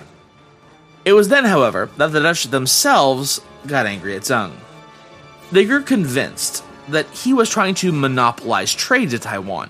It 1.06 1.14
was 1.14 1.30
then, 1.30 1.46
however, 1.46 1.90
that 1.98 2.12
the 2.12 2.22
Dutch 2.22 2.46
themselves 2.46 3.42
got 3.68 3.86
angry 3.86 4.16
at 4.16 4.24
Zheng. 4.24 4.52
They 5.52 5.66
grew 5.66 5.84
convinced 5.84 6.64
that 6.90 7.10
he 7.12 7.34
was 7.34 7.50
trying 7.50 7.76
to 7.76 7.92
monopolize 7.92 8.74
trade 8.74 9.12
to 9.12 9.20
Taiwan, 9.20 9.70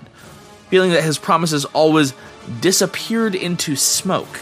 feeling 0.70 0.90
that 0.90 1.04
his 1.04 1.18
promises 1.18 1.64
always 1.66 2.14
disappeared 2.60 3.34
into 3.34 3.76
smoke. 3.76 4.40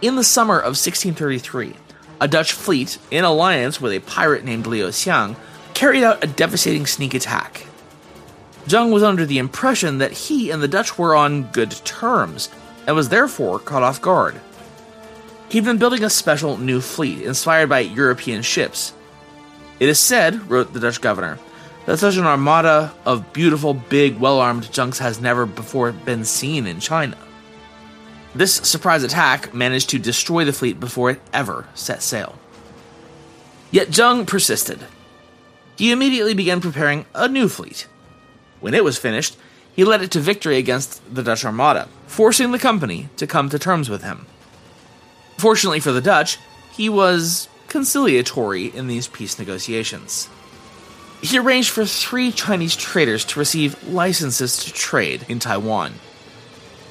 In 0.00 0.16
the 0.16 0.24
summer 0.24 0.58
of 0.58 0.76
1633, 0.76 1.74
a 2.20 2.28
Dutch 2.28 2.52
fleet, 2.52 2.98
in 3.10 3.24
alliance 3.24 3.80
with 3.80 3.92
a 3.92 4.00
pirate 4.00 4.44
named 4.44 4.66
Liu 4.66 4.86
Xiang, 4.86 5.36
carried 5.74 6.02
out 6.02 6.22
a 6.22 6.26
devastating 6.26 6.86
sneak 6.86 7.14
attack. 7.14 7.66
Zheng 8.66 8.92
was 8.92 9.02
under 9.02 9.24
the 9.24 9.38
impression 9.38 9.98
that 9.98 10.12
he 10.12 10.50
and 10.50 10.62
the 10.62 10.68
Dutch 10.68 10.98
were 10.98 11.14
on 11.14 11.44
good 11.52 11.70
terms, 11.84 12.50
and 12.86 12.94
was 12.94 13.08
therefore 13.08 13.58
caught 13.58 13.82
off 13.82 14.02
guard. 14.02 14.40
He'd 15.48 15.64
been 15.64 15.78
building 15.78 16.04
a 16.04 16.10
special 16.10 16.58
new 16.58 16.80
fleet 16.80 17.22
inspired 17.22 17.68
by 17.68 17.80
European 17.80 18.42
ships. 18.42 18.92
It 19.80 19.88
is 19.88 19.98
said, 19.98 20.50
wrote 20.50 20.72
the 20.72 20.80
Dutch 20.80 21.00
governor, 21.00 21.38
that 21.88 21.96
such 21.96 22.18
an 22.18 22.26
armada 22.26 22.92
of 23.06 23.32
beautiful, 23.32 23.72
big, 23.72 24.18
well 24.18 24.40
armed 24.40 24.70
junks 24.70 24.98
has 24.98 25.22
never 25.22 25.46
before 25.46 25.90
been 25.90 26.22
seen 26.22 26.66
in 26.66 26.80
China. 26.80 27.16
This 28.34 28.56
surprise 28.56 29.02
attack 29.02 29.54
managed 29.54 29.88
to 29.88 29.98
destroy 29.98 30.44
the 30.44 30.52
fleet 30.52 30.78
before 30.78 31.08
it 31.08 31.20
ever 31.32 31.66
set 31.72 32.02
sail. 32.02 32.38
Yet 33.70 33.88
Zheng 33.88 34.26
persisted. 34.26 34.84
He 35.78 35.90
immediately 35.90 36.34
began 36.34 36.60
preparing 36.60 37.06
a 37.14 37.26
new 37.26 37.48
fleet. 37.48 37.86
When 38.60 38.74
it 38.74 38.84
was 38.84 38.98
finished, 38.98 39.38
he 39.74 39.82
led 39.82 40.02
it 40.02 40.10
to 40.10 40.20
victory 40.20 40.58
against 40.58 41.00
the 41.14 41.22
Dutch 41.22 41.42
armada, 41.42 41.88
forcing 42.06 42.50
the 42.50 42.58
company 42.58 43.08
to 43.16 43.26
come 43.26 43.48
to 43.48 43.58
terms 43.58 43.88
with 43.88 44.02
him. 44.02 44.26
Fortunately 45.38 45.80
for 45.80 45.92
the 45.92 46.02
Dutch, 46.02 46.36
he 46.70 46.90
was 46.90 47.48
conciliatory 47.68 48.66
in 48.66 48.88
these 48.88 49.08
peace 49.08 49.38
negotiations. 49.38 50.28
He 51.20 51.38
arranged 51.38 51.70
for 51.70 51.84
three 51.84 52.30
Chinese 52.30 52.76
traders 52.76 53.24
to 53.26 53.38
receive 53.38 53.88
licenses 53.88 54.64
to 54.64 54.72
trade 54.72 55.26
in 55.28 55.40
Taiwan. 55.40 55.94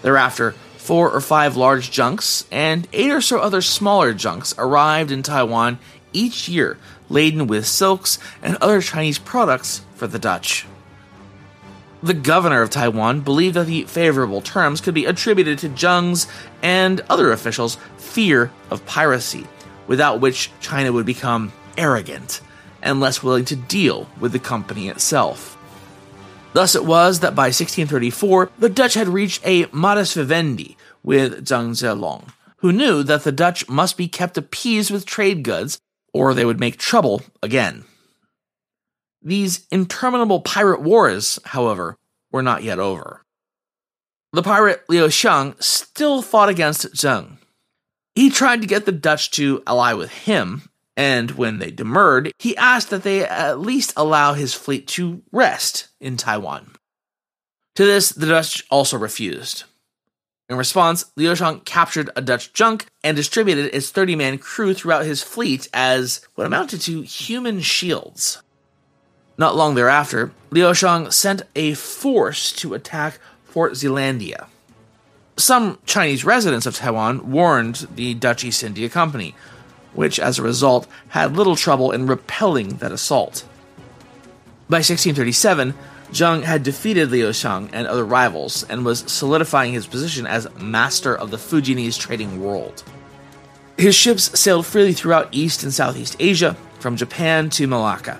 Thereafter, 0.01 0.51
four 0.77 1.11
or 1.11 1.21
five 1.21 1.55
large 1.55 1.91
junks 1.91 2.45
and 2.51 2.87
eight 2.93 3.11
or 3.11 3.21
so 3.21 3.39
other 3.39 3.61
smaller 3.61 4.13
junks 4.13 4.53
arrived 4.57 5.11
in 5.11 5.23
Taiwan 5.23 5.79
each 6.13 6.49
year 6.49 6.77
laden 7.09 7.47
with 7.47 7.65
silks 7.65 8.19
and 8.41 8.57
other 8.57 8.81
Chinese 8.81 9.17
products 9.17 9.81
for 9.95 10.07
the 10.07 10.19
Dutch. 10.19 10.65
The 12.03 12.13
governor 12.13 12.61
of 12.61 12.69
Taiwan 12.69 13.21
believed 13.21 13.55
that 13.55 13.65
the 13.65 13.83
favorable 13.83 14.41
terms 14.41 14.81
could 14.81 14.93
be 14.93 15.05
attributed 15.05 15.59
to 15.59 15.69
Zheng's 15.69 16.27
and 16.61 17.01
other 17.09 17.31
officials' 17.31 17.77
fear 17.97 18.51
of 18.69 18.85
piracy, 18.85 19.47
without 19.87 20.21
which 20.21 20.51
China 20.59 20.91
would 20.91 21.05
become 21.05 21.51
arrogant 21.77 22.41
and 22.81 22.99
less 22.99 23.23
willing 23.23 23.45
to 23.45 23.55
deal 23.55 24.09
with 24.19 24.31
the 24.31 24.39
company 24.39 24.87
itself. 24.87 25.57
Thus 26.53 26.75
it 26.75 26.85
was 26.85 27.19
that 27.19 27.35
by 27.35 27.47
1634, 27.47 28.51
the 28.57 28.69
Dutch 28.69 28.93
had 28.93 29.07
reached 29.07 29.45
a 29.45 29.67
modus 29.71 30.13
vivendi 30.13 30.77
with 31.03 31.45
Zheng 31.45 31.71
Zhilong, 31.71 32.29
who 32.57 32.71
knew 32.71 33.03
that 33.03 33.23
the 33.23 33.31
Dutch 33.31 33.69
must 33.69 33.97
be 33.97 34.07
kept 34.07 34.37
appeased 34.37 34.89
with 34.91 35.05
trade 35.05 35.43
goods 35.43 35.79
or 36.13 36.33
they 36.33 36.45
would 36.45 36.59
make 36.59 36.77
trouble 36.77 37.21
again. 37.43 37.85
These 39.21 39.67
interminable 39.71 40.41
pirate 40.41 40.81
wars, 40.81 41.37
however, 41.45 41.97
were 42.31 42.41
not 42.41 42.63
yet 42.63 42.79
over. 42.79 43.21
The 44.33 44.43
pirate 44.43 44.83
Liu 44.89 45.07
Xiang 45.07 45.61
still 45.61 46.21
fought 46.21 46.49
against 46.49 46.93
Zheng. 46.93 47.37
He 48.15 48.29
tried 48.29 48.61
to 48.61 48.67
get 48.67 48.85
the 48.85 48.91
Dutch 48.91 49.31
to 49.31 49.61
ally 49.67 49.93
with 49.93 50.11
him, 50.11 50.66
and 50.97 51.31
when 51.31 51.59
they 51.59 51.69
demurred, 51.69 52.31
he 52.39 52.57
asked 52.57 52.89
that 52.89 53.03
they 53.03 53.23
at 53.23 53.59
least 53.59 53.93
allow 53.95 54.33
his 54.33 54.55
fleet 54.55 54.87
to 54.87 55.21
rest 55.31 55.89
in 56.01 56.17
Taiwan. 56.17 56.71
To 57.75 57.85
this, 57.85 58.09
the 58.09 58.25
Dutch 58.25 58.65
also 58.71 58.97
refused. 58.97 59.65
In 60.49 60.57
response, 60.57 61.05
Liu 61.15 61.33
Xiang 61.33 61.63
captured 61.65 62.09
a 62.15 62.21
Dutch 62.21 62.51
junk 62.53 62.87
and 63.03 63.15
distributed 63.15 63.75
its 63.75 63.91
30 63.91 64.15
man 64.15 64.37
crew 64.39 64.73
throughout 64.73 65.05
his 65.05 65.21
fleet 65.21 65.67
as 65.71 66.21
what 66.33 66.47
amounted 66.47 66.81
to 66.81 67.03
human 67.03 67.61
shields. 67.61 68.41
Not 69.37 69.55
long 69.55 69.75
thereafter, 69.75 70.31
Liu 70.49 70.65
Xiang 70.71 71.13
sent 71.13 71.43
a 71.55 71.75
force 71.75 72.51
to 72.53 72.73
attack 72.73 73.19
Fort 73.43 73.73
Zeelandia. 73.73 74.47
Some 75.35 75.77
Chinese 75.85 76.25
residents 76.25 76.65
of 76.65 76.75
Taiwan 76.75 77.31
warned 77.31 77.87
the 77.93 78.15
Dutch 78.15 78.43
East 78.43 78.63
India 78.63 78.89
Company, 78.89 79.35
which 79.97 80.19
as 80.19 80.37
a 80.37 80.43
result 80.43 80.87
had 81.09 81.35
little 81.35 81.55
trouble 81.55 81.91
in 81.91 82.05
repelling 82.05 82.77
that 82.77 82.91
assault. 82.91 83.43
By 84.69 84.77
1637, 84.77 85.73
Zheng 86.11 86.43
had 86.43 86.63
defeated 86.63 87.09
Liu 87.09 87.29
Xiang 87.29 87.69
and 87.73 87.87
other 87.87 88.05
rivals 88.05 88.63
and 88.69 88.85
was 88.85 88.99
solidifying 89.11 89.73
his 89.73 89.87
position 89.87 90.27
as 90.27 90.47
master 90.55 91.15
of 91.15 91.31
the 91.31 91.37
Fujianese 91.37 91.99
trading 91.99 92.41
world. 92.41 92.83
His 93.75 93.95
ships 93.95 94.39
sailed 94.39 94.65
freely 94.65 94.93
throughout 94.93 95.29
East 95.31 95.63
and 95.63 95.73
Southeast 95.73 96.15
Asia, 96.19 96.55
from 96.79 96.95
Japan 96.95 97.49
to 97.49 97.65
Malacca. 97.65 98.19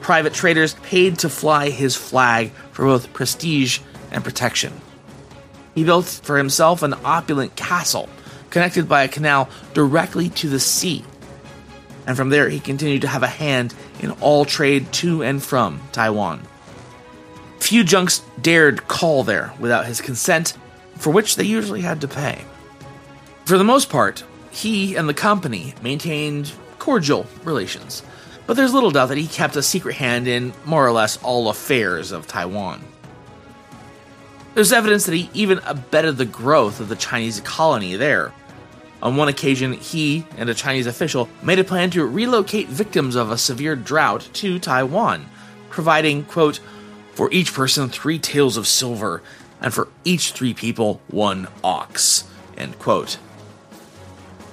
Private 0.00 0.34
traders 0.34 0.74
paid 0.82 1.18
to 1.20 1.28
fly 1.28 1.70
his 1.70 1.94
flag 1.94 2.50
for 2.72 2.86
both 2.86 3.12
prestige 3.12 3.78
and 4.10 4.24
protection. 4.24 4.72
He 5.74 5.84
built 5.84 6.06
for 6.06 6.38
himself 6.38 6.82
an 6.82 6.94
opulent 7.04 7.54
castle 7.54 8.08
connected 8.52 8.88
by 8.88 9.02
a 9.02 9.08
canal 9.08 9.48
directly 9.74 10.28
to 10.28 10.48
the 10.48 10.60
sea. 10.60 11.04
And 12.06 12.16
from 12.16 12.28
there, 12.28 12.48
he 12.48 12.60
continued 12.60 13.02
to 13.02 13.08
have 13.08 13.24
a 13.24 13.28
hand 13.28 13.74
in 14.00 14.12
all 14.20 14.44
trade 14.44 14.92
to 14.94 15.24
and 15.24 15.42
from 15.42 15.80
Taiwan. 15.90 16.42
Few 17.58 17.82
junks 17.82 18.22
dared 18.40 18.86
call 18.88 19.24
there 19.24 19.52
without 19.58 19.86
his 19.86 20.00
consent, 20.00 20.56
for 20.96 21.10
which 21.10 21.36
they 21.36 21.44
usually 21.44 21.80
had 21.80 22.00
to 22.02 22.08
pay. 22.08 22.44
For 23.46 23.56
the 23.56 23.64
most 23.64 23.88
part, 23.88 24.22
he 24.50 24.96
and 24.96 25.08
the 25.08 25.14
company 25.14 25.74
maintained 25.82 26.52
cordial 26.78 27.26
relations, 27.44 28.02
but 28.46 28.54
there's 28.54 28.74
little 28.74 28.90
doubt 28.90 29.06
that 29.06 29.18
he 29.18 29.26
kept 29.26 29.56
a 29.56 29.62
secret 29.62 29.94
hand 29.94 30.28
in 30.28 30.52
more 30.64 30.86
or 30.86 30.92
less 30.92 31.16
all 31.22 31.48
affairs 31.48 32.12
of 32.12 32.26
Taiwan. 32.26 32.82
There's 34.54 34.72
evidence 34.72 35.06
that 35.06 35.14
he 35.14 35.30
even 35.32 35.60
abetted 35.64 36.18
the 36.18 36.26
growth 36.26 36.80
of 36.80 36.88
the 36.88 36.96
Chinese 36.96 37.40
colony 37.40 37.96
there. 37.96 38.32
On 39.02 39.16
one 39.16 39.26
occasion, 39.26 39.72
he 39.72 40.24
and 40.36 40.48
a 40.48 40.54
Chinese 40.54 40.86
official 40.86 41.28
made 41.42 41.58
a 41.58 41.64
plan 41.64 41.90
to 41.90 42.06
relocate 42.06 42.68
victims 42.68 43.16
of 43.16 43.32
a 43.32 43.36
severe 43.36 43.74
drought 43.74 44.28
to 44.34 44.60
Taiwan, 44.60 45.28
providing, 45.70 46.24
quote, 46.24 46.60
for 47.12 47.30
each 47.32 47.52
person 47.52 47.88
three 47.88 48.20
taels 48.20 48.56
of 48.56 48.68
silver, 48.68 49.20
and 49.60 49.74
for 49.74 49.88
each 50.04 50.32
three 50.32 50.54
people 50.54 51.00
one 51.08 51.48
ox. 51.64 52.24
End 52.56 52.78
quote. 52.78 53.18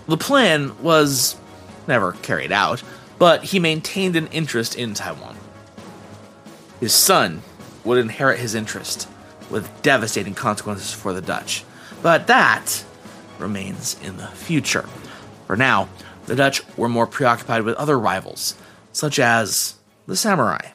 The 0.08 0.18
plan 0.18 0.82
was 0.82 1.36
never 1.88 2.14
carried 2.14 2.52
out, 2.52 2.82
but 3.20 3.44
he 3.44 3.60
maintained 3.60 4.16
an 4.16 4.28
interest 4.28 4.76
in 4.76 4.96
Taiwan. 4.96 5.38
His 6.80 6.94
son 6.94 7.44
would 7.84 8.00
inherit 8.00 8.40
his 8.40 8.56
interest, 8.56 9.08
with 9.52 9.70
devastating 9.84 10.34
consequences 10.34 10.92
for 10.92 11.14
the 11.14 11.22
Dutch. 11.22 11.64
But 12.02 12.28
that 12.28 12.84
remains 13.40 14.00
in 14.04 14.18
the 14.18 14.28
future. 14.28 14.88
For 15.48 15.56
now, 15.56 15.90
the 16.26 16.36
Dutch 16.36 16.62
were 16.78 16.90
more 16.90 17.08
preoccupied 17.08 17.64
with 17.64 17.78
other 17.78 17.98
rivals, 17.98 18.56
such 18.92 19.20
as 19.20 19.76
the 20.06 20.16
samurai. 20.16 20.70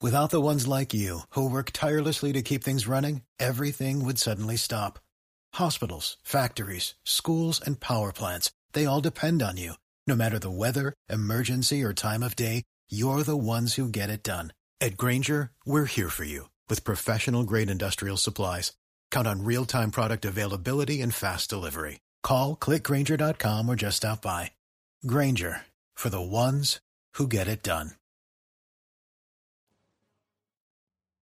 Without 0.00 0.30
the 0.30 0.40
ones 0.40 0.68
like 0.68 0.92
you, 0.92 1.20
who 1.30 1.48
work 1.48 1.70
tirelessly 1.72 2.32
to 2.34 2.42
keep 2.42 2.62
things 2.62 2.86
running, 2.86 3.22
everything 3.40 4.04
would 4.04 4.18
suddenly 4.18 4.56
stop. 4.56 4.98
Hospitals, 5.54 6.18
factories, 6.22 6.94
schools, 7.04 7.60
and 7.64 7.80
power 7.80 8.12
plants, 8.12 8.50
they 8.72 8.84
all 8.84 9.00
depend 9.00 9.42
on 9.42 9.56
you. 9.56 9.74
No 10.06 10.14
matter 10.14 10.38
the 10.38 10.50
weather, 10.50 10.92
emergency, 11.08 11.82
or 11.82 11.94
time 11.94 12.22
of 12.22 12.36
day, 12.36 12.64
you're 12.90 13.22
the 13.22 13.36
ones 13.36 13.74
who 13.74 13.88
get 13.88 14.10
it 14.10 14.22
done. 14.22 14.52
At 14.78 14.98
Grainger, 14.98 15.52
we're 15.64 15.86
here 15.86 16.10
for 16.10 16.24
you 16.24 16.50
with 16.68 16.84
professional 16.84 17.44
grade 17.44 17.70
industrial 17.70 18.18
supplies. 18.18 18.72
Count 19.14 19.28
on 19.28 19.44
real 19.44 19.64
time 19.64 19.92
product 19.92 20.24
availability 20.24 21.00
and 21.00 21.14
fast 21.14 21.48
delivery. 21.48 22.00
Call 22.24 22.56
clickgranger.com 22.56 23.68
or 23.68 23.76
just 23.76 23.98
stop 23.98 24.20
by. 24.20 24.50
Grainger 25.06 25.62
for 25.94 26.10
the 26.10 26.20
ones 26.20 26.80
who 27.14 27.28
get 27.28 27.46
it 27.46 27.62
done. 27.62 27.92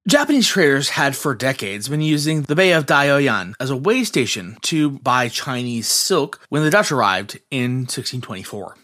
Japanese 0.08 0.48
traders 0.48 0.88
had 0.88 1.14
for 1.14 1.34
decades 1.34 1.90
been 1.90 2.00
using 2.00 2.42
the 2.42 2.56
Bay 2.56 2.72
of 2.72 2.86
Dayuan 2.86 3.52
as 3.60 3.68
a 3.68 3.76
way 3.76 4.04
station 4.04 4.56
to 4.62 4.98
buy 4.98 5.28
Chinese 5.28 5.86
silk 5.86 6.40
when 6.48 6.62
the 6.64 6.70
Dutch 6.70 6.90
arrived 6.90 7.38
in 7.50 7.80
1624. 7.80 8.74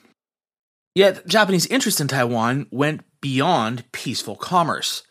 Yet, 0.94 1.26
Japanese 1.26 1.66
interest 1.66 2.02
in 2.02 2.08
Taiwan 2.08 2.66
went 2.70 3.00
beyond 3.22 3.90
peaceful 3.90 4.36
commerce. 4.36 5.02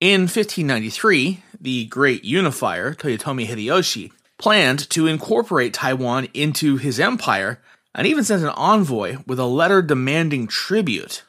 In 0.00 0.22
1593, 0.22 1.42
the 1.60 1.84
great 1.84 2.24
unifier, 2.24 2.94
Toyotomi 2.94 3.46
Hideyoshi, 3.46 4.10
planned 4.38 4.88
to 4.88 5.06
incorporate 5.06 5.74
Taiwan 5.74 6.28
into 6.32 6.78
his 6.78 6.98
empire 6.98 7.60
and 7.94 8.06
even 8.06 8.24
sent 8.24 8.42
an 8.42 8.48
envoy 8.48 9.18
with 9.26 9.38
a 9.38 9.44
letter 9.44 9.82
demanding 9.82 10.46
tribute. 10.46 11.22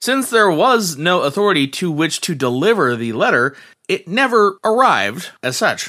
Since 0.00 0.30
there 0.30 0.50
was 0.50 0.96
no 0.96 1.20
authority 1.20 1.68
to 1.68 1.92
which 1.92 2.20
to 2.22 2.34
deliver 2.34 2.96
the 2.96 3.12
letter, 3.12 3.54
it 3.86 4.08
never 4.08 4.58
arrived 4.64 5.30
as 5.44 5.56
such. 5.56 5.88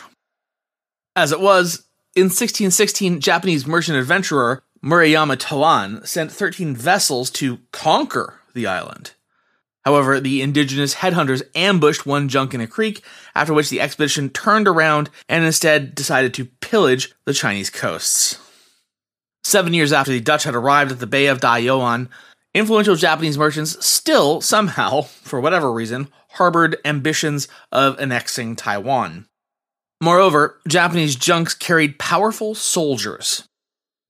As 1.15 1.31
it 1.31 1.39
was, 1.39 1.87
in 2.15 2.25
1616, 2.25 3.21
Japanese 3.21 3.65
merchant 3.65 3.97
adventurer 3.97 4.61
Murayama 4.83 5.39
Toan 5.39 6.05
sent 6.05 6.31
13 6.31 6.75
vessels 6.75 7.31
to 7.31 7.57
conquer 7.71 8.35
the 8.53 8.67
island. 8.67 9.13
However, 9.85 10.19
the 10.19 10.41
indigenous 10.41 10.95
headhunters 10.95 11.43
ambushed 11.55 12.05
one 12.05 12.29
junk 12.29 12.53
in 12.53 12.61
a 12.61 12.67
creek, 12.67 13.03
after 13.35 13.53
which 13.53 13.69
the 13.69 13.81
expedition 13.81 14.29
turned 14.29 14.67
around 14.67 15.09
and 15.27 15.43
instead 15.43 15.93
decided 15.93 16.33
to 16.33 16.45
pillage 16.45 17.13
the 17.25 17.33
Chinese 17.33 17.69
coasts. 17.69 18.39
Seven 19.43 19.73
years 19.73 19.91
after 19.91 20.11
the 20.11 20.21
Dutch 20.21 20.45
had 20.45 20.55
arrived 20.55 20.91
at 20.91 20.99
the 20.99 21.07
Bay 21.07 21.27
of 21.27 21.41
Dayuan, 21.41 22.07
influential 22.53 22.95
Japanese 22.95 23.37
merchants 23.37 23.85
still, 23.85 24.39
somehow, 24.39 25.01
for 25.01 25.41
whatever 25.41 25.71
reason, 25.71 26.07
harbored 26.29 26.77
ambitions 26.85 27.49
of 27.71 27.99
annexing 27.99 28.55
Taiwan. 28.55 29.25
Moreover, 30.01 30.59
Japanese 30.67 31.15
junks 31.15 31.53
carried 31.53 31.99
powerful 31.99 32.55
soldiers. 32.55 33.47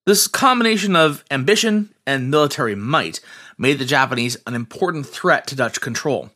This 0.06 0.28
combination 0.28 0.96
of 0.96 1.24
ambition 1.32 1.94
and 2.06 2.30
military 2.30 2.76
might 2.76 3.20
made 3.58 3.80
the 3.80 3.86
Japanese 3.86 4.38
an 4.48 4.56
important 4.56 5.06
threat 5.08 5.48
to 5.48 5.56
Dutch 5.56 5.82
control, 5.82 6.32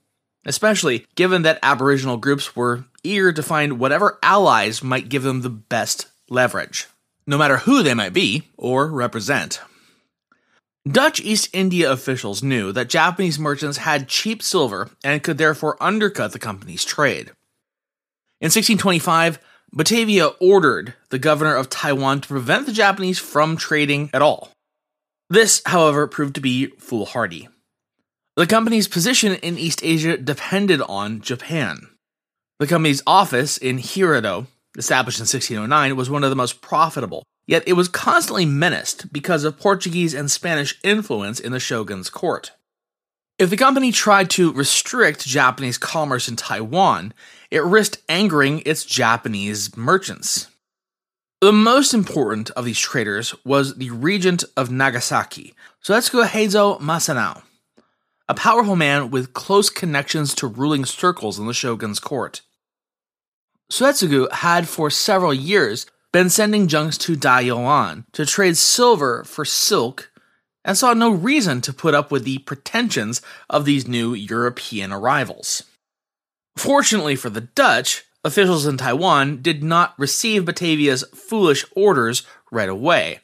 especially 0.45 1.05
given 1.15 1.41
that 1.43 1.59
Aboriginal 1.63 2.17
groups 2.17 2.55
were 2.55 2.85
eager 3.03 3.31
to 3.31 3.43
find 3.43 3.79
whatever 3.79 4.19
allies 4.21 4.83
might 4.83 5.09
give 5.09 5.23
them 5.23 5.41
the 5.41 5.49
best 5.49 6.07
leverage, 6.29 6.87
no 7.25 7.37
matter 7.37 7.57
who 7.57 7.83
they 7.83 7.93
might 7.93 8.13
be 8.13 8.49
or 8.57 8.87
represent. 8.87 9.61
Dutch 10.89 11.19
East 11.19 11.49
India 11.51 11.91
officials 11.91 12.41
knew 12.41 12.71
that 12.71 12.89
Japanese 12.89 13.37
merchants 13.37 13.79
had 13.79 14.07
cheap 14.07 14.41
silver 14.41 14.89
and 15.03 15.21
could 15.21 15.37
therefore 15.37 15.81
undercut 15.81 16.31
the 16.31 16.39
company's 16.39 16.85
trade. 16.85 17.31
In 18.39 18.45
1625, 18.45 19.39
Batavia 19.73 20.27
ordered 20.39 20.93
the 21.09 21.19
governor 21.19 21.55
of 21.55 21.69
Taiwan 21.69 22.21
to 22.21 22.27
prevent 22.27 22.65
the 22.65 22.71
Japanese 22.71 23.19
from 23.19 23.57
trading 23.57 24.09
at 24.13 24.21
all. 24.21 24.51
This, 25.29 25.61
however, 25.65 26.07
proved 26.07 26.35
to 26.35 26.41
be 26.41 26.67
foolhardy. 26.77 27.49
The 28.37 28.47
company's 28.47 28.87
position 28.87 29.33
in 29.33 29.57
East 29.57 29.81
Asia 29.83 30.17
depended 30.17 30.81
on 30.81 31.21
Japan. 31.21 31.87
The 32.59 32.67
company's 32.67 33.03
office 33.05 33.57
in 33.57 33.77
Hirado, 33.77 34.47
established 34.77 35.19
in 35.19 35.23
1609, 35.23 35.95
was 35.95 36.09
one 36.09 36.23
of 36.23 36.29
the 36.29 36.35
most 36.35 36.61
profitable, 36.61 37.23
yet 37.45 37.63
it 37.67 37.73
was 37.73 37.87
constantly 37.87 38.45
menaced 38.45 39.11
because 39.11 39.43
of 39.43 39.59
Portuguese 39.59 40.13
and 40.13 40.31
Spanish 40.31 40.79
influence 40.83 41.39
in 41.39 41.51
the 41.51 41.59
shogun's 41.59 42.09
court. 42.09 42.51
If 43.37 43.49
the 43.49 43.57
company 43.57 43.91
tried 43.91 44.29
to 44.31 44.53
restrict 44.53 45.25
Japanese 45.25 45.77
commerce 45.77 46.27
in 46.27 46.35
Taiwan, 46.35 47.13
it 47.51 47.63
risked 47.63 48.01
angering 48.09 48.63
its 48.65 48.85
Japanese 48.85 49.75
merchants. 49.77 50.47
The 51.39 51.53
most 51.53 51.93
important 51.93 52.49
of 52.51 52.65
these 52.65 52.79
traders 52.79 53.35
was 53.45 53.75
the 53.75 53.91
regent 53.91 54.43
of 54.55 54.71
Nagasaki, 54.71 55.53
Suetsugu 55.83 56.25
Heizo 56.25 56.79
Masanao, 56.81 57.43
a 58.27 58.33
powerful 58.33 58.75
man 58.75 59.11
with 59.11 59.33
close 59.33 59.69
connections 59.69 60.33
to 60.33 60.47
ruling 60.47 60.83
circles 60.83 61.37
in 61.37 61.45
the 61.45 61.53
shogun's 61.53 61.99
court. 61.99 62.41
Suetsugu 63.71 64.31
had 64.31 64.67
for 64.67 64.89
several 64.89 65.31
years 65.31 65.85
been 66.11 66.31
sending 66.31 66.67
junks 66.67 66.97
to 66.97 67.15
Dayuan 67.15 68.05
to 68.13 68.25
trade 68.25 68.57
silver 68.57 69.23
for 69.23 69.45
silk 69.45 70.11
and 70.65 70.75
saw 70.75 70.95
no 70.95 71.11
reason 71.11 71.61
to 71.61 71.71
put 71.71 71.93
up 71.93 72.11
with 72.11 72.23
the 72.23 72.39
pretensions 72.39 73.21
of 73.47 73.63
these 73.63 73.87
new 73.87 74.15
European 74.15 74.91
arrivals. 74.91 75.61
Fortunately 76.55 77.15
for 77.15 77.29
the 77.29 77.41
Dutch, 77.41 78.05
officials 78.27 78.67
in 78.67 78.77
Taiwan 78.77 79.41
did 79.41 79.63
not 79.63 79.95
receive 79.97 80.45
Batavia's 80.45 81.03
foolish 81.15 81.65
orders 81.75 82.23
right 82.51 82.69
away. 82.69 83.21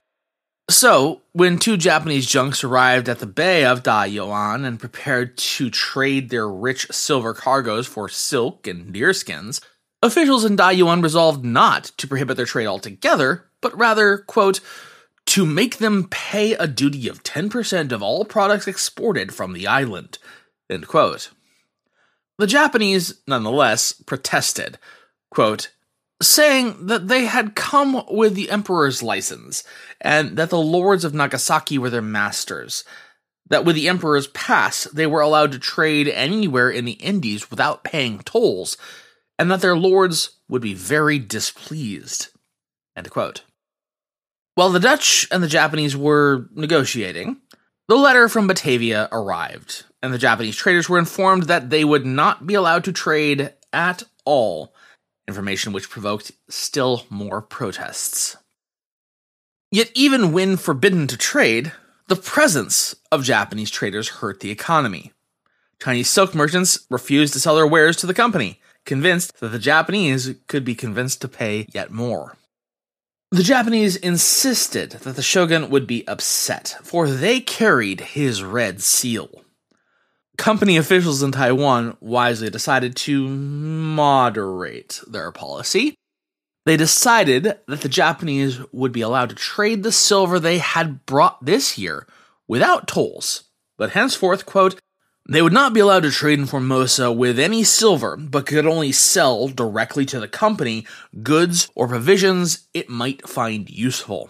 So, 0.69 1.21
when 1.33 1.59
two 1.59 1.75
Japanese 1.75 2.25
junks 2.25 2.63
arrived 2.63 3.09
at 3.09 3.19
the 3.19 3.25
bay 3.25 3.65
of 3.65 3.83
Dayuan 3.83 4.65
and 4.65 4.79
prepared 4.79 5.37
to 5.37 5.69
trade 5.69 6.29
their 6.29 6.47
rich 6.47 6.87
silver 6.89 7.33
cargoes 7.33 7.85
for 7.85 8.07
silk 8.07 8.65
and 8.65 8.93
deerskins, 8.93 9.59
officials 10.01 10.45
in 10.45 10.55
Dayuan 10.55 11.03
resolved 11.03 11.43
not 11.43 11.91
to 11.97 12.07
prohibit 12.07 12.37
their 12.37 12.45
trade 12.45 12.67
altogether, 12.67 13.49
but 13.59 13.77
rather, 13.77 14.17
quote, 14.19 14.61
to 15.25 15.45
make 15.45 15.77
them 15.77 16.07
pay 16.09 16.53
a 16.53 16.67
duty 16.67 17.07
of 17.07 17.23
10% 17.23 17.91
of 17.91 18.01
all 18.01 18.23
products 18.23 18.67
exported 18.67 19.33
from 19.33 19.53
the 19.53 19.67
island, 19.67 20.17
end 20.69 20.87
quote. 20.87 21.31
The 22.37 22.47
Japanese, 22.47 23.21
nonetheless, 23.27 23.93
protested, 23.93 24.79
quote, 25.31 25.71
saying 26.21 26.87
that 26.87 27.07
they 27.07 27.25
had 27.25 27.55
come 27.55 28.03
with 28.09 28.33
the 28.33 28.49
emperor's 28.49 29.03
license 29.03 29.63
and 30.01 30.37
that 30.37 30.49
the 30.49 30.59
lords 30.59 31.03
of 31.03 31.13
Nagasaki 31.13 31.77
were 31.77 31.89
their 31.89 32.01
masters. 32.01 32.83
That 33.49 33.65
with 33.65 33.75
the 33.75 33.89
emperor's 33.89 34.27
pass, 34.27 34.85
they 34.85 35.05
were 35.05 35.21
allowed 35.21 35.51
to 35.51 35.59
trade 35.59 36.07
anywhere 36.07 36.69
in 36.69 36.85
the 36.85 36.93
Indies 36.93 37.51
without 37.51 37.83
paying 37.83 38.19
tolls, 38.19 38.77
and 39.37 39.51
that 39.51 39.61
their 39.61 39.77
lords 39.77 40.37
would 40.47 40.61
be 40.61 40.73
very 40.73 41.19
displeased. 41.19 42.29
While 44.55 44.69
the 44.69 44.79
Dutch 44.79 45.27
and 45.29 45.43
the 45.43 45.47
Japanese 45.47 45.95
were 45.95 46.47
negotiating, 46.53 47.41
the 47.87 47.95
letter 47.95 48.29
from 48.29 48.47
Batavia 48.47 49.09
arrived, 49.11 49.83
and 50.03 50.13
the 50.13 50.19
Japanese 50.19 50.57
traders 50.57 50.89
were 50.89 50.99
informed 50.99 51.43
that 51.43 51.69
they 51.69 51.85
would 51.85 52.05
not 52.05 52.45
be 52.45 52.53
allowed 52.53 52.83
to 52.83 52.91
trade 52.91 53.53
at 53.71 54.03
all, 54.25 54.73
information 55.29 55.71
which 55.71 55.89
provoked 55.89 56.33
still 56.49 57.05
more 57.09 57.41
protests. 57.41 58.35
Yet, 59.71 59.89
even 59.95 60.33
when 60.33 60.57
forbidden 60.57 61.07
to 61.07 61.17
trade, 61.17 61.71
the 62.09 62.17
presence 62.17 62.95
of 63.11 63.23
Japanese 63.23 63.71
traders 63.71 64.09
hurt 64.09 64.41
the 64.41 64.51
economy. 64.51 65.13
Chinese 65.81 66.09
silk 66.09 66.35
merchants 66.35 66.85
refused 66.89 67.33
to 67.33 67.39
sell 67.39 67.55
their 67.55 67.65
wares 67.65 67.95
to 67.97 68.05
the 68.05 68.13
company, 68.13 68.59
convinced 68.85 69.39
that 69.39 69.49
the 69.49 69.57
Japanese 69.57 70.35
could 70.47 70.65
be 70.65 70.75
convinced 70.75 71.21
to 71.21 71.29
pay 71.29 71.65
yet 71.73 71.91
more. 71.91 72.35
The 73.31 73.41
Japanese 73.41 73.95
insisted 73.95 74.91
that 74.91 75.15
the 75.15 75.23
shogun 75.23 75.69
would 75.69 75.87
be 75.87 76.07
upset, 76.07 76.77
for 76.83 77.07
they 77.07 77.39
carried 77.39 78.01
his 78.01 78.43
red 78.43 78.81
seal. 78.81 79.42
Company 80.37 80.77
officials 80.77 81.21
in 81.21 81.31
Taiwan 81.31 81.95
wisely 81.99 82.49
decided 82.49 82.95
to 82.95 83.27
moderate 83.27 84.99
their 85.07 85.31
policy. 85.31 85.95
They 86.65 86.77
decided 86.77 87.43
that 87.67 87.81
the 87.81 87.89
Japanese 87.89 88.59
would 88.71 88.91
be 88.91 89.01
allowed 89.01 89.29
to 89.29 89.35
trade 89.35 89.83
the 89.83 89.91
silver 89.91 90.39
they 90.39 90.57
had 90.57 91.05
brought 91.05 91.45
this 91.45 91.77
year 91.77 92.07
without 92.47 92.87
tolls, 92.87 93.43
but 93.77 93.91
henceforth, 93.91 94.45
quote, 94.45 94.79
they 95.29 95.41
would 95.41 95.53
not 95.53 95.73
be 95.73 95.79
allowed 95.79 96.03
to 96.03 96.11
trade 96.11 96.39
in 96.39 96.45
Formosa 96.45 97.11
with 97.11 97.39
any 97.39 97.63
silver, 97.63 98.17
but 98.17 98.45
could 98.45 98.65
only 98.65 98.91
sell 98.91 99.47
directly 99.47 100.05
to 100.07 100.19
the 100.19 100.27
company 100.27 100.85
goods 101.21 101.69
or 101.75 101.87
provisions 101.87 102.67
it 102.73 102.89
might 102.89 103.27
find 103.27 103.69
useful. 103.69 104.29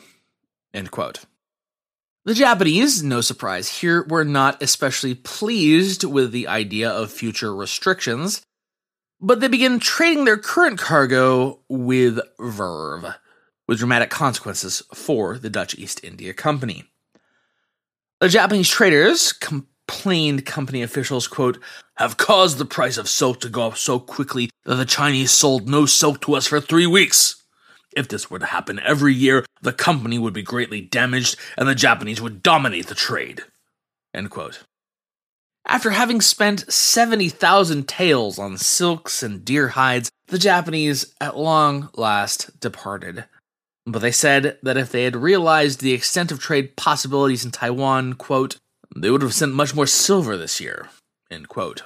The 2.26 2.34
Japanese, 2.34 3.04
no 3.04 3.20
surprise 3.20 3.82
here, 3.82 4.06
were 4.08 4.24
not 4.24 4.64
especially 4.64 5.14
pleased 5.14 6.06
with 6.06 6.32
the 6.32 6.48
idea 6.48 6.90
of 6.90 7.12
future 7.12 7.54
restrictions, 7.54 8.42
but 9.20 9.42
they 9.42 9.50
began 9.50 9.78
trading 9.80 10.24
their 10.24 10.38
current 10.38 10.80
cargo 10.80 11.60
with 11.68 12.20
verve, 12.40 13.16
with 13.68 13.80
dramatic 13.80 14.10
consequences 14.10 14.84
for 14.94 15.38
the 15.38 15.50
Dutch 15.50 15.78
East 15.78 16.02
India 16.02 16.34
Company. 16.34 16.86
The 18.22 18.30
Japanese 18.30 18.70
traders, 18.70 19.34
complained 19.34 20.46
company 20.46 20.82
officials, 20.82 21.28
quote, 21.28 21.62
have 21.96 22.16
caused 22.16 22.58
the 22.58 22.64
price 22.64 22.98
of 22.98 23.10
silk 23.10 23.42
to 23.42 23.50
go 23.50 23.68
up 23.68 23.78
so 23.78 24.00
quickly 24.00 24.50
that 24.64 24.76
the 24.76 24.86
Chinese 24.86 25.32
sold 25.32 25.68
no 25.68 25.86
silk 25.86 26.22
to 26.22 26.36
us 26.36 26.48
for 26.48 26.62
three 26.62 26.88
weeks. 26.88 27.43
If 27.96 28.08
this 28.08 28.30
were 28.30 28.40
to 28.40 28.46
happen 28.46 28.80
every 28.80 29.14
year, 29.14 29.46
the 29.62 29.74
company 29.74 30.20
would 30.20 30.34
be 30.34 30.44
greatly 30.44 30.82
damaged 30.82 31.38
and 31.58 31.68
the 31.68 31.76
Japanese 31.76 32.22
would 32.22 32.44
dominate 32.44 32.88
the 32.88 32.96
trade. 32.96 33.44
After 35.66 35.92
having 35.92 36.20
spent 36.22 36.72
70,000 36.72 37.88
taels 37.88 38.38
on 38.38 38.58
silks 38.58 39.24
and 39.24 39.46
deer 39.46 39.70
hides, 39.70 40.12
the 40.28 40.38
Japanese 40.38 41.14
at 41.22 41.38
long 41.38 41.90
last 41.96 42.60
departed. 42.60 43.26
But 43.86 44.00
they 44.00 44.12
said 44.12 44.58
that 44.64 44.78
if 44.78 44.92
they 44.92 45.04
had 45.04 45.16
realized 45.16 45.82
the 45.82 45.94
extent 45.94 46.32
of 46.32 46.40
trade 46.40 46.76
possibilities 46.76 47.46
in 47.46 47.52
Taiwan, 47.52 48.14
quote, 48.14 48.58
they 48.96 49.10
would 49.10 49.22
have 49.22 49.34
sent 49.34 49.54
much 49.54 49.74
more 49.74 49.88
silver 49.88 50.38
this 50.38 50.60
year. 50.62 50.90
End 51.32 51.48
quote. 51.48 51.84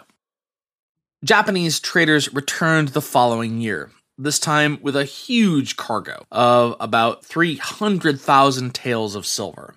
Japanese 1.23 1.79
traders 1.79 2.33
returned 2.33 2.89
the 2.89 3.01
following 3.01 3.59
year, 3.59 3.91
this 4.17 4.39
time 4.39 4.79
with 4.81 4.95
a 4.95 5.05
huge 5.05 5.77
cargo 5.77 6.25
of 6.31 6.75
about 6.79 7.25
300,000 7.25 8.73
taels 8.73 9.15
of 9.15 9.25
silver. 9.25 9.75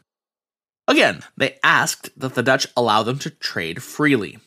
Again, 0.88 1.22
they 1.36 1.58
asked 1.62 2.10
that 2.18 2.34
the 2.34 2.42
Dutch 2.42 2.66
allow 2.76 3.02
them 3.02 3.18
to 3.20 3.30
trade 3.30 3.82
freely. 3.82 4.38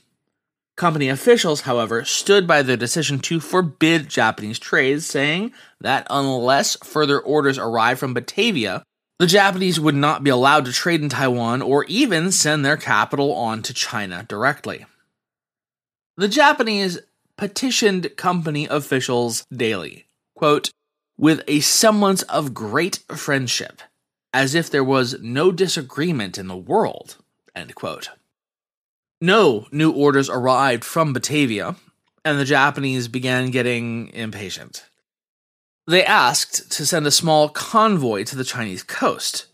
Company 0.75 1.07
officials, 1.07 1.61
however, 1.61 2.03
stood 2.03 2.47
by 2.47 2.63
their 2.63 2.75
decision 2.75 3.19
to 3.19 3.39
forbid 3.39 4.09
Japanese 4.09 4.57
trade, 4.57 5.03
saying 5.03 5.53
that 5.79 6.07
unless 6.09 6.75
further 6.83 7.19
orders 7.19 7.59
arrived 7.59 7.99
from 7.99 8.15
Batavia, 8.15 8.83
the 9.19 9.27
Japanese 9.27 9.79
would 9.79 9.95
not 9.95 10.23
be 10.23 10.31
allowed 10.31 10.65
to 10.65 10.73
trade 10.73 11.01
in 11.01 11.09
Taiwan 11.09 11.61
or 11.61 11.85
even 11.85 12.31
send 12.31 12.65
their 12.65 12.77
capital 12.77 13.33
on 13.33 13.61
to 13.61 13.73
China 13.73 14.25
directly. 14.27 14.85
The 16.17 16.27
Japanese 16.27 16.99
petitioned 17.43 18.15
company 18.15 18.67
officials 18.67 19.45
daily, 19.51 20.05
quote, 20.33 20.71
with 21.17 21.43
a 21.45 21.59
semblance 21.59 22.21
of 22.21 22.53
great 22.53 22.99
friendship, 23.13 23.81
as 24.31 24.55
if 24.55 24.69
there 24.69 24.81
was 24.81 25.19
no 25.21 25.51
disagreement 25.51 26.37
in 26.37 26.47
the 26.47 26.55
world, 26.55 27.17
end 27.53 27.75
quote. 27.75 28.11
No 29.19 29.67
new 29.73 29.91
orders 29.91 30.29
arrived 30.29 30.85
from 30.85 31.11
Batavia, 31.11 31.75
and 32.23 32.39
the 32.39 32.45
Japanese 32.45 33.09
began 33.09 33.51
getting 33.51 34.07
impatient. 34.13 34.85
They 35.85 36.05
asked 36.05 36.71
to 36.71 36.85
send 36.85 37.05
a 37.07 37.11
small 37.11 37.49
convoy 37.49 38.23
to 38.23 38.37
the 38.37 38.45
Chinese 38.45 38.83
coast. 38.83 39.47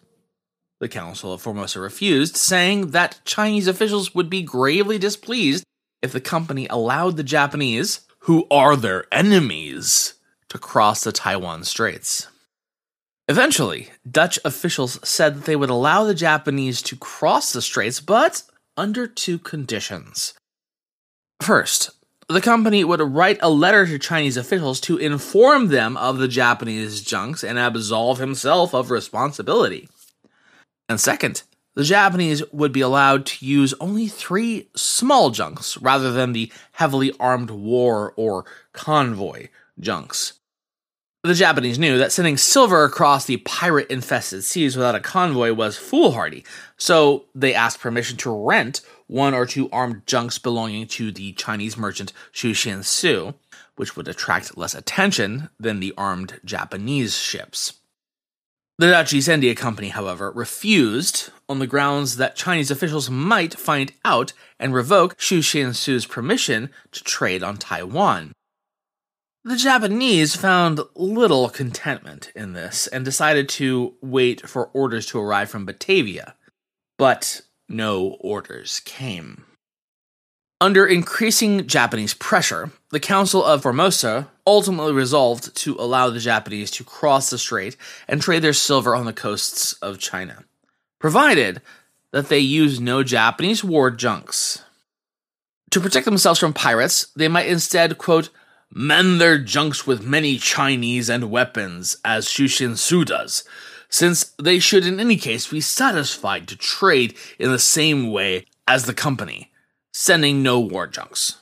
The 0.80 0.88
Council 0.88 1.34
of 1.34 1.42
Formosa 1.42 1.80
refused, 1.80 2.38
saying 2.38 2.92
that 2.92 3.22
Chinese 3.26 3.68
officials 3.68 4.14
would 4.14 4.30
be 4.30 4.44
gravely 4.44 5.00
displeased 5.00 5.64
if 6.02 6.12
the 6.12 6.22
company 6.22 6.68
allowed 6.70 7.18
the 7.18 7.24
Japanese, 7.24 8.02
who 8.20 8.48
are 8.52 8.76
their 8.76 9.06
enemies, 9.12 10.16
to 10.50 10.58
cross 10.58 11.04
the 11.04 11.12
Taiwan 11.12 11.64
Straits. 11.64 12.28
Eventually, 13.28 13.90
Dutch 14.10 14.40
officials 14.44 15.00
said 15.08 15.36
that 15.36 15.46
they 15.46 15.56
would 15.56 15.70
allow 15.70 16.04
the 16.04 16.16
Japanese 16.16 16.82
to 16.82 16.96
cross 16.96 17.54
the 17.54 17.62
straits, 17.62 18.00
but 18.00 18.42
under 18.76 19.06
two 19.06 19.38
conditions. 19.38 20.34
First, 21.42 21.92
the 22.28 22.42
company 22.42 22.84
would 22.84 23.02
write 23.02 23.38
a 23.42 23.50
letter 23.50 23.86
to 23.86 24.00
Chinese 24.00 24.38
officials 24.38 24.80
to 24.82 24.98
inform 24.98 25.68
them 25.68 25.96
of 25.98 26.18
the 26.18 26.28
Japanese 26.28 27.02
junks 27.02 27.44
and 27.44 27.60
absolve 27.60 28.18
himself 28.18 28.74
of 28.74 28.90
responsibility. 28.90 29.90
And 30.88 31.00
second, 31.00 31.44
the 31.76 31.84
Japanese 31.84 32.44
would 32.52 32.72
be 32.72 32.82
allowed 32.82 33.26
to 33.26 33.46
use 33.46 33.74
only 33.80 34.08
three 34.08 34.70
small 34.76 35.30
junks 35.30 35.78
rather 35.78 36.12
than 36.12 36.34
the 36.34 36.52
heavily 36.74 37.14
armed 37.20 37.52
war 37.52 38.14
or 38.18 38.46
convoy 38.74 39.48
junks. 39.80 40.34
The 41.24 41.34
Japanese 41.34 41.78
knew 41.78 41.98
that 41.98 42.14
sending 42.14 42.38
silver 42.38 42.86
across 42.86 43.26
the 43.26 43.38
pirate 43.38 43.90
infested 43.90 44.46
seas 44.46 44.78
without 44.78 44.96
a 44.96 45.02
convoy 45.02 45.52
was 45.52 45.78
foolhardy, 45.78 46.46
so 46.78 47.26
they 47.36 47.54
asked 47.54 47.82
permission 47.82 48.16
to 48.18 48.32
rent 48.32 48.80
one 49.08 49.34
or 49.34 49.46
two 49.46 49.70
armed 49.72 50.04
junks 50.06 50.40
belonging 50.40 50.88
to 50.88 51.12
the 51.12 51.34
Chinese 51.34 51.76
merchant 51.76 52.14
Xu 52.34 52.52
Xinsu, 52.52 53.34
which 53.76 53.98
would 53.98 54.08
attract 54.08 54.58
less 54.58 54.74
attention 54.74 55.50
than 55.60 55.82
the 55.82 55.94
armed 55.98 56.40
Japanese 56.46 57.18
ships. 57.18 57.74
The 58.80 58.92
Dutch 58.92 59.12
East 59.12 59.28
India 59.28 59.56
Company, 59.56 59.90
however, 59.90 60.32
refused 60.32 61.32
on 61.50 61.60
the 61.60 61.68
grounds 61.68 62.16
that 62.16 62.38
Chinese 62.38 62.72
officials 62.72 63.10
might 63.10 63.60
find 63.60 63.92
out 64.06 64.32
and 64.58 64.74
revoke 64.74 65.18
Xu 65.18 65.40
Xinsu's 65.40 66.06
permission 66.06 66.70
to 66.94 67.04
trade 67.04 67.44
on 67.44 67.58
Taiwan. 67.58 68.32
The 69.44 69.58
Japanese 69.58 70.38
found 70.38 70.80
little 70.96 71.50
contentment 71.50 72.32
in 72.34 72.54
this 72.54 72.88
and 72.88 73.04
decided 73.04 73.50
to 73.50 73.96
wait 74.02 74.48
for 74.48 74.68
orders 74.68 75.06
to 75.08 75.20
arrive 75.20 75.50
from 75.50 75.66
Batavia, 75.66 76.36
but 76.98 77.42
no 77.68 78.16
orders 78.22 78.80
came. 78.86 79.44
Under 80.62 80.86
increasing 80.86 81.68
Japanese 81.68 82.14
pressure, 82.14 82.72
the 82.90 83.00
Council 83.00 83.42
of 83.42 83.62
Formosa 83.62 84.28
ultimately 84.46 84.92
resolved 84.92 85.56
to 85.56 85.78
allow 85.80 86.10
the 86.10 86.20
Japanese 86.20 86.70
to 86.72 86.84
cross 86.84 87.30
the 87.30 87.38
strait 87.38 87.78
and 88.10 88.22
trade 88.22 88.42
their 88.42 88.52
silver 88.52 88.94
on 88.94 89.06
the 89.06 89.14
coasts 89.14 89.72
of 89.74 90.00
China, 90.00 90.44
provided 91.00 91.62
that 92.12 92.28
they 92.28 92.40
use 92.40 92.78
no 92.78 93.04
Japanese 93.04 93.64
war 93.64 93.90
junks. 93.90 94.62
To 95.72 95.80
protect 95.80 96.04
themselves 96.04 96.42
from 96.42 96.52
pirates, 96.52 97.08
they 97.16 97.30
might 97.30 97.48
instead, 97.48 97.98
quote, 97.98 98.30
mend 98.70 99.22
their 99.22 99.38
junks 99.38 99.88
with 99.88 100.06
many 100.06 100.38
Chinese 100.38 101.10
and 101.10 101.32
weapons, 101.32 101.96
as 102.04 102.26
Xu 102.26 102.46
Xinsu 102.46 103.06
does, 103.06 103.46
since 103.88 104.34
they 104.38 104.60
should 104.60 104.86
in 104.86 105.00
any 105.00 105.16
case 105.16 105.48
be 105.48 105.62
satisfied 105.62 106.50
to 106.50 106.58
trade 106.58 107.16
in 107.38 107.50
the 107.50 107.60
same 107.60 108.12
way 108.12 108.46
as 108.68 108.84
the 108.84 108.94
company 108.94 109.49
sending 109.94 110.44
no 110.44 110.60
war 110.60 110.88
junks. 110.88 111.38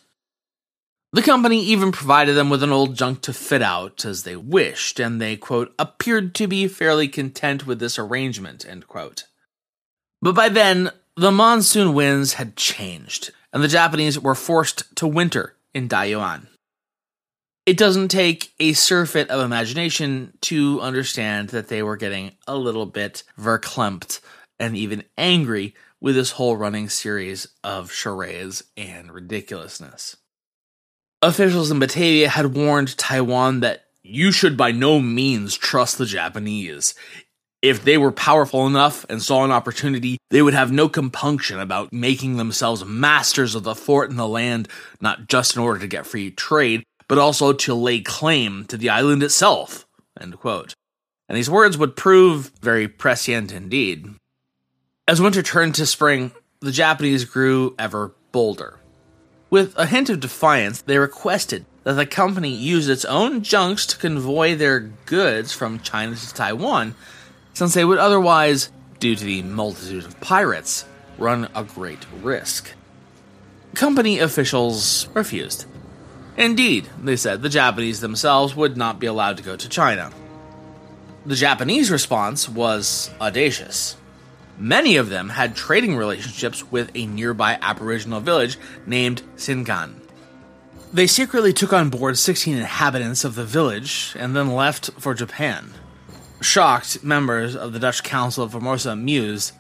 The 1.14 1.22
company 1.22 1.64
even 1.64 1.92
provided 1.92 2.34
them 2.34 2.50
with 2.50 2.64
an 2.64 2.72
old 2.72 2.96
junk 2.96 3.22
to 3.22 3.34
fit 3.34 3.62
out 3.62 4.06
as 4.06 4.24
they 4.24 4.36
wished, 4.36 5.00
and 5.00 5.22
they, 5.22 5.38
quote, 5.38 5.74
appeared 5.80 6.36
to 6.36 6.48
be 6.48 6.68
fairly 6.68 7.08
content 7.08 7.66
with 7.66 7.80
this 7.80 7.98
arrangement, 7.98 8.66
end 8.68 8.88
quote. 8.88 9.24
But 10.22 10.36
by 10.36 10.50
then, 10.50 10.92
the 11.16 11.32
monsoon 11.32 11.94
winds 11.94 12.34
had 12.34 12.56
changed, 12.56 13.32
and 13.54 13.64
the 13.64 13.68
Japanese 13.68 14.20
were 14.20 14.36
forced 14.36 14.96
to 14.98 15.08
winter 15.08 15.56
in 15.74 15.88
Dayuan. 15.88 16.48
It 17.66 17.78
doesn't 17.78 18.10
take 18.10 18.54
a 18.60 18.74
surfeit 18.74 19.30
of 19.30 19.44
imagination 19.44 20.38
to 20.42 20.80
understand 20.82 21.50
that 21.50 21.68
they 21.68 21.84
were 21.84 21.98
getting 21.98 22.32
a 22.48 22.56
little 22.56 22.86
bit 22.86 23.24
verklempt 23.40 24.20
and 24.60 24.76
even 24.78 25.04
angry 25.18 25.74
with 26.00 26.16
this 26.16 26.32
whole 26.32 26.58
running 26.58 26.90
series 26.90 27.48
of 27.64 27.92
charades 27.92 28.64
and 28.76 29.12
ridiculousness. 29.12 30.18
Officials 31.22 31.72
in 31.72 31.80
Batavia 31.80 32.30
had 32.30 32.56
warned 32.56 32.98
Taiwan 32.98 33.62
that 33.62 33.86
you 34.04 34.32
should 34.32 34.56
by 34.56 34.72
no 34.72 35.00
means 35.00 35.58
trust 35.58 35.98
the 35.98 36.06
Japanese. 36.06 36.94
If 37.62 37.84
they 37.84 37.98
were 37.98 38.12
powerful 38.12 38.68
enough 38.68 39.06
and 39.10 39.22
saw 39.22 39.44
an 39.44 39.52
opportunity, 39.52 40.18
they 40.30 40.44
would 40.44 40.54
have 40.54 40.72
no 40.72 40.88
compunction 40.88 41.60
about 41.60 41.92
making 41.92 42.38
themselves 42.38 42.86
masters 42.86 43.56
of 43.56 43.64
the 43.64 43.74
fort 43.74 44.12
and 44.12 44.20
the 44.20 44.28
land, 44.28 44.68
not 45.02 45.28
just 45.28 45.56
in 45.56 45.62
order 45.62 45.80
to 45.80 45.88
get 45.88 46.06
free 46.06 46.30
trade, 46.30 46.84
but 47.08 47.18
also 47.18 47.52
to 47.54 47.74
lay 47.74 48.00
claim 48.00 48.66
to 48.66 48.78
the 48.78 48.90
island 48.90 49.24
itself. 49.24 49.88
And 50.20 50.36
these 51.30 51.50
words 51.50 51.78
would 51.78 51.96
prove 51.96 52.52
very 52.62 52.88
prescient 52.88 53.52
indeed. 53.52 54.08
As 55.10 55.22
winter 55.22 55.42
turned 55.42 55.76
to 55.76 55.86
spring, 55.86 56.34
the 56.60 56.74
Japanese 56.74 57.24
grew 57.24 57.74
ever 57.80 58.12
bolder. 58.34 58.78
With 59.50 59.74
a 59.78 59.86
hint 59.86 60.10
of 60.10 60.20
defiance, 60.20 60.82
they 60.82 60.98
requested 60.98 61.66
that 61.86 61.94
the 61.94 62.06
company 62.06 62.50
use 62.50 62.90
its 62.90 63.06
own 63.06 63.42
junks 63.42 63.86
to 63.86 63.98
convoy 63.98 64.56
their 64.56 64.82
goods 65.06 65.54
from 65.54 65.80
China 65.80 66.14
to 66.14 66.34
Taiwan, 66.34 66.94
since 67.54 67.74
they 67.74 67.86
would 67.86 68.00
otherwise, 68.00 68.70
due 69.00 69.16
to 69.16 69.24
the 69.24 69.44
multitude 69.44 70.04
of 70.04 70.20
pirates, 70.20 70.84
run 71.18 71.48
a 71.56 71.64
great 71.64 72.06
risk. 72.22 72.74
Company 73.76 74.20
officials 74.20 75.08
refused. 75.14 75.68
Indeed, 76.36 76.90
they 77.02 77.16
said 77.16 77.42
the 77.42 77.48
Japanese 77.48 78.02
themselves 78.02 78.58
would 78.58 78.76
not 78.76 79.00
be 79.00 79.08
allowed 79.08 79.38
to 79.38 79.44
go 79.44 79.56
to 79.56 79.70
China. 79.70 80.12
The 81.26 81.36
Japanese 81.36 81.90
response 81.90 82.50
was 82.50 83.10
audacious. 83.22 83.96
Many 84.58 84.96
of 84.98 85.10
them 85.10 85.30
had 85.30 85.56
trading 85.56 85.96
relationships 85.96 86.72
with 86.72 86.90
a 86.96 87.06
nearby 87.06 87.60
Aboriginal 87.62 88.20
village 88.20 88.58
named 88.86 89.22
Sinkan. 89.36 89.96
They 90.92 91.06
secretly 91.06 91.54
took 91.54 91.74
on 91.74 91.90
board 91.90 92.18
16 92.18 92.58
inhabitants 92.58 93.24
of 93.24 93.36
the 93.36 93.44
village 93.44 94.16
and 94.18 94.36
then 94.36 94.56
left 94.56 94.90
for 94.98 95.14
Japan. 95.14 95.74
Shocked, 96.42 97.04
members 97.04 97.56
of 97.56 97.74
the 97.74 97.80
Dutch 97.80 98.04
Council 98.04 98.44
of 98.44 98.52
Formosa 98.52 98.96
mused, 98.96 99.54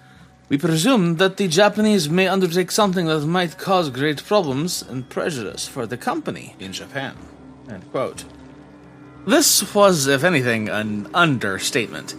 We 0.49 0.57
presume 0.57 1.17
that 1.17 1.35
the 1.35 1.49
Japanese 1.49 2.09
may 2.09 2.27
undertake 2.27 2.71
something 2.71 3.07
that 3.07 3.25
might 3.25 3.57
cause 3.57 3.89
great 3.89 4.23
problems 4.23 4.81
and 4.81 5.09
prejudice 5.09 5.67
for 5.67 5.85
the 5.85 5.97
company 5.97 6.55
in 6.59 6.71
Japan. 6.71 7.17
This 9.25 9.75
was, 9.75 10.07
if 10.07 10.23
anything, 10.23 10.69
an 10.69 11.09
understatement. 11.13 12.15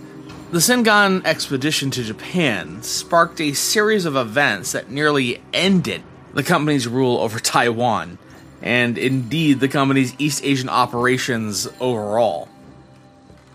The 0.50 0.60
Sinkan 0.60 1.26
expedition 1.26 1.90
to 1.90 2.02
Japan 2.02 2.82
sparked 2.82 3.38
a 3.38 3.52
series 3.52 4.06
of 4.06 4.16
events 4.16 4.72
that 4.72 4.90
nearly 4.90 5.42
ended 5.52 6.02
the 6.32 6.42
company's 6.42 6.88
rule 6.88 7.18
over 7.18 7.38
Taiwan, 7.38 8.16
and 8.62 8.96
indeed 8.96 9.60
the 9.60 9.68
company's 9.68 10.14
East 10.18 10.42
Asian 10.42 10.70
operations 10.70 11.68
overall. 11.80 12.48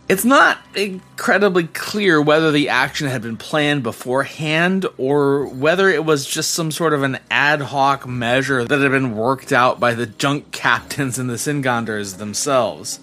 It's 0.08 0.24
not 0.24 0.60
incredibly 0.76 1.66
clear 1.66 2.22
whether 2.22 2.52
the 2.52 2.70
action 2.70 3.08
had 3.08 3.24
been 3.24 3.38
planned 3.38 3.82
beforehand 3.82 4.86
or 5.00 5.48
whether 5.48 5.90
it 5.90 6.06
was 6.06 6.28
just 6.28 6.52
some 6.52 6.70
sort 6.70 6.94
of 6.94 7.02
an 7.02 7.18
ad 7.32 7.62
hoc 7.62 8.06
measure 8.06 8.66
that 8.66 8.82
had 8.82 8.92
been 8.92 9.16
worked 9.16 9.52
out 9.52 9.80
by 9.80 9.96
the 9.96 10.06
junk 10.06 10.52
captains 10.52 11.18
and 11.18 11.28
the 11.28 11.40
Sinkanders 11.40 12.20
themselves. 12.20 13.00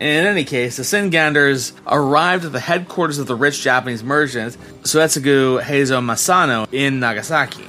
In 0.00 0.26
any 0.26 0.44
case, 0.44 0.76
the 0.76 0.82
Sinkanders 0.82 1.72
arrived 1.86 2.44
at 2.44 2.52
the 2.52 2.60
headquarters 2.60 3.18
of 3.18 3.28
the 3.28 3.36
rich 3.36 3.62
Japanese 3.62 4.02
merchant 4.02 4.56
Suetsugu 4.82 5.62
Heizo 5.62 6.02
Masanao 6.02 6.66
in 6.72 6.98
Nagasaki. 6.98 7.66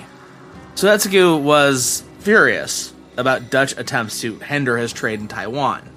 Suetsugu 0.73 1.39
was 1.39 2.03
furious 2.19 2.93
about 3.15 3.51
Dutch 3.51 3.77
attempts 3.77 4.21
to 4.21 4.39
hinder 4.39 4.77
his 4.77 4.91
trade 4.91 5.19
in 5.19 5.27
Taiwan. 5.27 5.87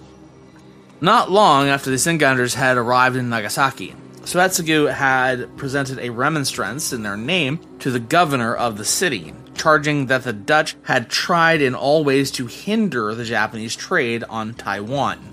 Not 1.00 1.30
long 1.30 1.68
after 1.68 1.88
the 1.90 1.96
Sinkanders 1.96 2.54
had 2.54 2.76
arrived 2.76 3.16
in 3.16 3.30
Nagasaki, 3.30 3.94
Suetsugu 4.22 4.92
had 4.92 5.56
presented 5.56 5.98
a 5.98 6.10
remonstrance 6.10 6.92
in 6.92 7.02
their 7.02 7.16
name 7.16 7.58
to 7.78 7.90
the 7.90 8.00
governor 8.00 8.54
of 8.54 8.76
the 8.76 8.84
city, 8.84 9.32
charging 9.54 10.06
that 10.06 10.24
the 10.24 10.34
Dutch 10.34 10.76
had 10.82 11.08
tried 11.08 11.62
in 11.62 11.74
all 11.74 12.04
ways 12.04 12.30
to 12.32 12.46
hinder 12.46 13.14
the 13.14 13.24
Japanese 13.24 13.74
trade 13.74 14.24
on 14.24 14.52
Taiwan. 14.52 15.32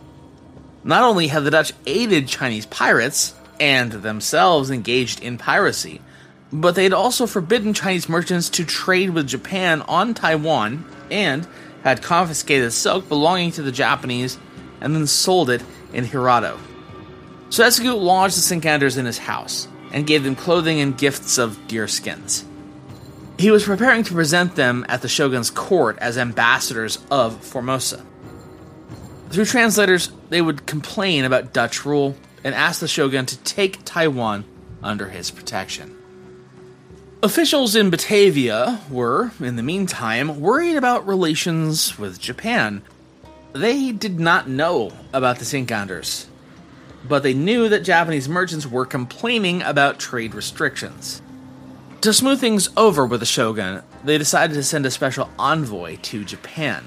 Not 0.85 1.01
only 1.01 1.27
had 1.27 1.43
the 1.43 1.49
Dutch 1.49 1.73
aided 1.87 2.27
Chinese 2.27 2.67
pirates 2.67 3.33
and 3.59 3.91
themselves 3.91 4.69
engaged 4.69 5.19
in 5.19 5.39
piracy, 5.39 5.99
but 6.53 6.75
they 6.75 6.83
had 6.83 6.93
also 6.93 7.25
forbidden 7.25 7.73
Chinese 7.73 8.07
merchants 8.07 8.51
to 8.51 8.63
trade 8.63 9.09
with 9.09 9.27
Japan 9.27 9.81
on 9.81 10.13
Taiwan 10.13 10.85
and 11.09 11.47
had 11.83 12.03
confiscated 12.03 12.71
silk 12.71 13.09
belonging 13.09 13.51
to 13.53 13.63
the 13.63 13.71
Japanese 13.71 14.37
and 14.79 14.95
then 14.95 15.07
sold 15.07 15.49
it 15.49 15.63
in 15.91 16.05
Hirado. 16.05 16.59
So 17.49 17.63
Suetsugu 17.63 17.99
lodged 17.99 18.37
the 18.37 18.41
Sinkanders 18.41 18.95
in 18.95 19.07
his 19.07 19.17
house 19.17 19.67
and 19.91 20.05
gave 20.05 20.23
them 20.23 20.35
clothing 20.35 20.79
and 20.81 20.95
gifts 20.95 21.39
of 21.39 21.67
deer 21.67 21.87
skins. 21.87 22.45
He 23.39 23.49
was 23.49 23.65
preparing 23.65 24.03
to 24.03 24.13
present 24.13 24.55
them 24.55 24.85
at 24.87 25.01
the 25.01 25.09
shogun's 25.09 25.49
court 25.49 25.97
as 25.97 26.15
ambassadors 26.19 26.99
of 27.09 27.43
Formosa. 27.43 28.05
Through 29.29 29.45
translators, 29.45 30.11
they 30.29 30.41
would 30.41 30.65
complain 30.65 31.25
about 31.25 31.53
Dutch 31.53 31.85
rule 31.85 32.15
and 32.43 32.53
ask 32.55 32.79
the 32.79 32.87
shogun 32.87 33.25
to 33.25 33.37
take 33.39 33.83
Taiwan 33.83 34.45
under 34.83 35.09
his 35.09 35.31
protection. 35.31 35.95
Officials 37.23 37.75
in 37.75 37.89
Batavia 37.89 38.81
were, 38.89 39.31
in 39.39 39.55
the 39.55 39.63
meantime, 39.63 40.39
worried 40.39 40.75
about 40.75 41.07
relations 41.07 41.97
with 41.97 42.19
Japan. 42.19 42.83
They 43.53 43.91
did 43.91 44.19
not 44.19 44.47
know 44.47 44.91
about 45.11 45.39
the 45.39 45.45
Sinkanders, 45.45 46.27
but 47.07 47.23
they 47.23 47.33
knew 47.33 47.67
that 47.69 47.79
Japanese 47.79 48.29
merchants 48.29 48.67
were 48.67 48.85
complaining 48.85 49.63
about 49.63 49.97
trade 49.97 50.35
restrictions. 50.35 51.21
To 52.01 52.13
smooth 52.13 52.39
things 52.39 52.69
over 52.77 53.07
with 53.07 53.21
the 53.21 53.25
shogun, 53.25 53.81
they 54.03 54.19
decided 54.19 54.53
to 54.53 54.63
send 54.63 54.85
a 54.85 54.91
special 54.91 55.31
envoy 55.39 55.97
to 56.03 56.23
Japan. 56.23 56.85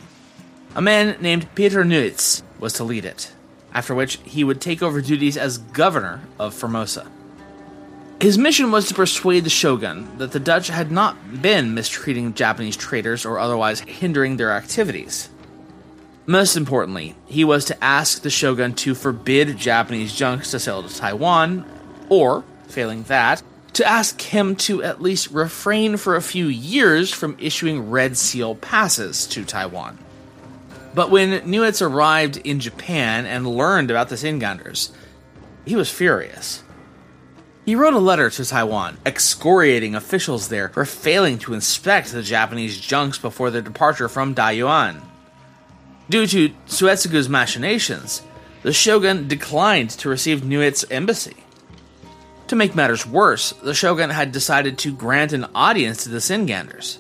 A 0.78 0.80
man 0.80 1.16
named 1.20 1.52
Pieter 1.56 1.82
Nuyts 1.82 2.44
was 2.60 2.74
to 2.74 2.84
lead 2.84 3.04
it, 3.04 3.32
after 3.74 3.96
which 3.96 4.20
he 4.22 4.44
would 4.44 4.60
take 4.60 4.80
over 4.80 5.00
duties 5.00 5.36
as 5.36 5.58
governor 5.58 6.20
of 6.38 6.54
Formosa. 6.54 7.10
His 8.20 8.38
mission 8.38 8.70
was 8.70 8.86
to 8.86 8.94
persuade 8.94 9.42
the 9.42 9.50
shogun 9.50 10.08
that 10.18 10.30
the 10.30 10.38
Dutch 10.38 10.68
had 10.68 10.92
not 10.92 11.42
been 11.42 11.74
mistreating 11.74 12.32
Japanese 12.32 12.76
traders 12.76 13.26
or 13.26 13.40
otherwise 13.40 13.80
hindering 13.80 14.36
their 14.36 14.52
activities. 14.52 15.28
Most 16.26 16.56
importantly, 16.56 17.16
he 17.26 17.42
was 17.42 17.64
to 17.64 17.84
ask 17.84 18.22
the 18.22 18.30
shogun 18.30 18.72
to 18.74 18.94
forbid 18.94 19.56
Japanese 19.56 20.14
junks 20.14 20.52
to 20.52 20.60
sail 20.60 20.84
to 20.84 20.96
Taiwan 20.96 21.64
or, 22.08 22.44
failing 22.68 23.02
that, 23.04 23.42
to 23.72 23.84
ask 23.84 24.20
him 24.22 24.54
to 24.54 24.80
at 24.84 25.02
least 25.02 25.32
refrain 25.32 25.96
for 25.96 26.14
a 26.14 26.22
few 26.22 26.46
years 26.46 27.12
from 27.12 27.36
issuing 27.40 27.90
Red 27.90 28.16
Seal 28.16 28.54
passes 28.54 29.26
to 29.26 29.44
Taiwan. 29.44 29.98
But 30.94 31.10
when 31.10 31.30
Nuyts 31.42 31.82
arrived 31.82 32.38
in 32.38 32.60
Japan 32.60 33.26
and 33.26 33.46
learned 33.46 33.90
about 33.90 34.08
the 34.08 34.16
Sinkanders, 34.16 34.90
he 35.64 35.76
was 35.76 35.90
furious. 35.90 36.62
He 37.64 37.74
wrote 37.74 37.92
a 37.92 37.98
letter 37.98 38.30
to 38.30 38.44
Taiwan, 38.44 38.96
excoriating 39.04 39.94
officials 39.94 40.48
there 40.48 40.70
for 40.70 40.86
failing 40.86 41.38
to 41.40 41.52
inspect 41.52 42.12
the 42.12 42.22
Japanese 42.22 42.80
junks 42.80 43.18
before 43.18 43.50
their 43.50 43.60
departure 43.60 44.08
from 44.08 44.34
Dayuan. 44.34 45.02
Due 46.08 46.26
to 46.26 46.48
Suetsugu's 46.66 47.28
machinations, 47.28 48.22
the 48.62 48.72
shogun 48.72 49.28
declined 49.28 49.90
to 49.90 50.08
receive 50.08 50.40
Nuyts's 50.40 50.90
embassy. 50.90 51.36
To 52.46 52.56
make 52.56 52.74
matters 52.74 53.06
worse, 53.06 53.52
the 53.62 53.74
shogun 53.74 54.08
had 54.08 54.32
decided 54.32 54.78
to 54.78 54.92
grant 54.94 55.34
an 55.34 55.46
audience 55.54 56.04
to 56.04 56.08
the 56.08 56.18
Sinkanders. 56.18 56.96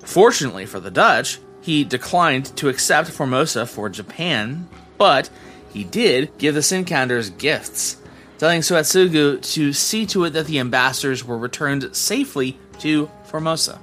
Fortunately 0.00 0.66
for 0.66 0.80
the 0.80 0.90
Dutch, 0.90 1.38
he 1.60 1.84
declined 1.84 2.56
to 2.56 2.68
accept 2.68 3.10
Formosa 3.10 3.66
for 3.66 3.88
Japan, 3.88 4.68
but 4.98 5.30
he 5.72 5.84
did 5.84 6.36
give 6.38 6.54
the 6.54 6.60
Sinkanders 6.60 7.36
gifts, 7.36 7.96
telling 8.38 8.60
Suetsugu 8.60 9.40
to 9.54 9.72
see 9.72 10.06
to 10.06 10.24
it 10.24 10.30
that 10.30 10.46
the 10.46 10.58
ambassadors 10.58 11.24
were 11.24 11.38
returned 11.38 11.94
safely 11.94 12.58
to 12.80 13.10
Formosa. 13.24 13.78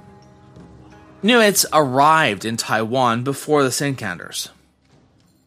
Nuyts 1.22 1.64
arrived 1.72 2.44
in 2.44 2.56
Taiwan 2.56 3.24
before 3.24 3.62
the 3.62 3.70
Sinkanders. 3.70 4.50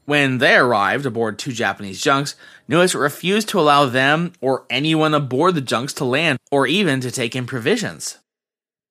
When 0.05 0.39
they 0.39 0.55
arrived 0.55 1.05
aboard 1.05 1.39
two 1.39 1.53
Japanese 1.53 2.01
junks, 2.01 2.35
Nuyts 2.67 2.99
refused 2.99 3.47
to 3.49 3.59
allow 3.59 3.85
them 3.85 4.33
or 4.41 4.65
anyone 4.69 5.13
aboard 5.13 5.55
the 5.55 5.61
junks 5.61 5.93
to 5.93 6.05
land 6.05 6.39
or 6.51 6.67
even 6.67 6.99
to 7.01 7.11
take 7.11 7.35
in 7.35 7.45
provisions. 7.45 8.17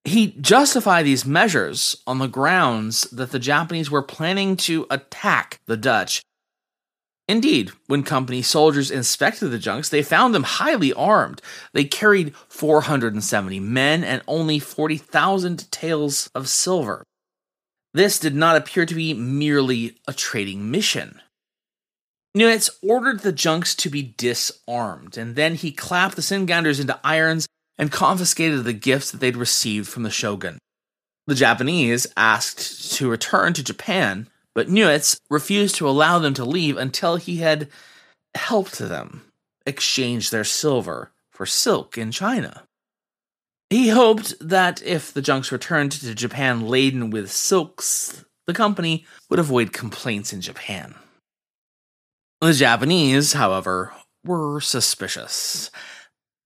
He 0.04 0.28
justified 0.40 1.04
these 1.04 1.26
measures 1.26 1.96
on 2.06 2.18
the 2.18 2.26
grounds 2.26 3.02
that 3.10 3.32
the 3.32 3.38
Japanese 3.38 3.90
were 3.90 4.02
planning 4.02 4.56
to 4.58 4.86
attack 4.90 5.60
the 5.66 5.76
Dutch. 5.76 6.22
Indeed, 7.28 7.70
when 7.86 8.02
company 8.02 8.42
soldiers 8.42 8.90
inspected 8.90 9.50
the 9.50 9.58
junks, 9.58 9.88
they 9.88 10.02
found 10.02 10.34
them 10.34 10.42
highly 10.42 10.92
armed. 10.92 11.40
They 11.72 11.84
carried 11.84 12.34
470 12.48 13.60
men 13.60 14.02
and 14.02 14.22
only 14.26 14.58
40,000 14.58 15.70
taels 15.70 16.28
of 16.34 16.48
silver. 16.48 17.04
This 17.94 18.18
did 18.18 18.34
not 18.34 18.56
appear 18.56 18.86
to 18.86 18.94
be 18.94 19.14
merely 19.14 19.98
a 20.08 20.12
trading 20.12 20.70
mission. 20.70 21.20
Nuyts 22.36 22.70
ordered 22.82 23.20
the 23.20 23.32
junks 23.32 23.74
to 23.76 23.90
be 23.90 24.14
disarmed, 24.16 25.16
and 25.16 25.36
then 25.36 25.54
he 25.56 25.72
clapped 25.72 26.16
the 26.16 26.22
Sinkanders 26.22 26.80
into 26.80 26.98
irons 27.04 27.46
and 27.78 27.92
confiscated 27.92 28.64
the 28.64 28.72
gifts 28.72 29.11
that 29.11 29.18
they'd 29.20 29.37
received 29.37 29.88
from 29.88 30.02
the 30.02 30.11
shogun. 30.11 30.59
The 31.26 31.35
Japanese 31.35 32.06
asked 32.16 32.92
to 32.96 33.09
return 33.09 33.52
to 33.54 33.64
Japan, 33.64 34.28
but 34.54 34.68
Nuyts 34.68 35.18
refused 35.30 35.76
to 35.76 35.88
allow 35.88 36.18
them 36.18 36.35
to 36.35 36.44
leave 36.44 36.76
until 36.76 37.16
he 37.16 37.38
had 37.38 37.68
helped 38.35 38.78
them 38.78 39.22
exchange 39.66 40.30
their 40.30 40.44
silver 40.44 41.12
for 41.30 41.46
silk 41.46 41.96
in 41.96 42.11
China. 42.11 42.64
He 43.70 43.90
hoped 43.90 44.35
that 44.40 44.83
if 44.83 45.12
the 45.12 45.22
junks 45.22 45.52
returned 45.52 45.92
to 45.92 46.14
Japan 46.14 46.66
laden 46.66 47.11
with 47.11 47.30
silks, 47.30 48.24
the 48.46 48.52
company 48.52 49.06
would 49.28 49.38
avoid 49.38 49.72
complaints 49.72 50.33
in 50.33 50.40
Japan. 50.40 50.96
The 52.40 52.52
Japanese, 52.52 53.35
however, 53.35 53.92
were 54.24 54.61
suspicious. 54.61 55.70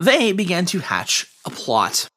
They 0.04 0.32
began 0.32 0.66
to 0.66 0.80
hatch 0.80 1.26
a 1.46 1.50
plot. 1.50 2.08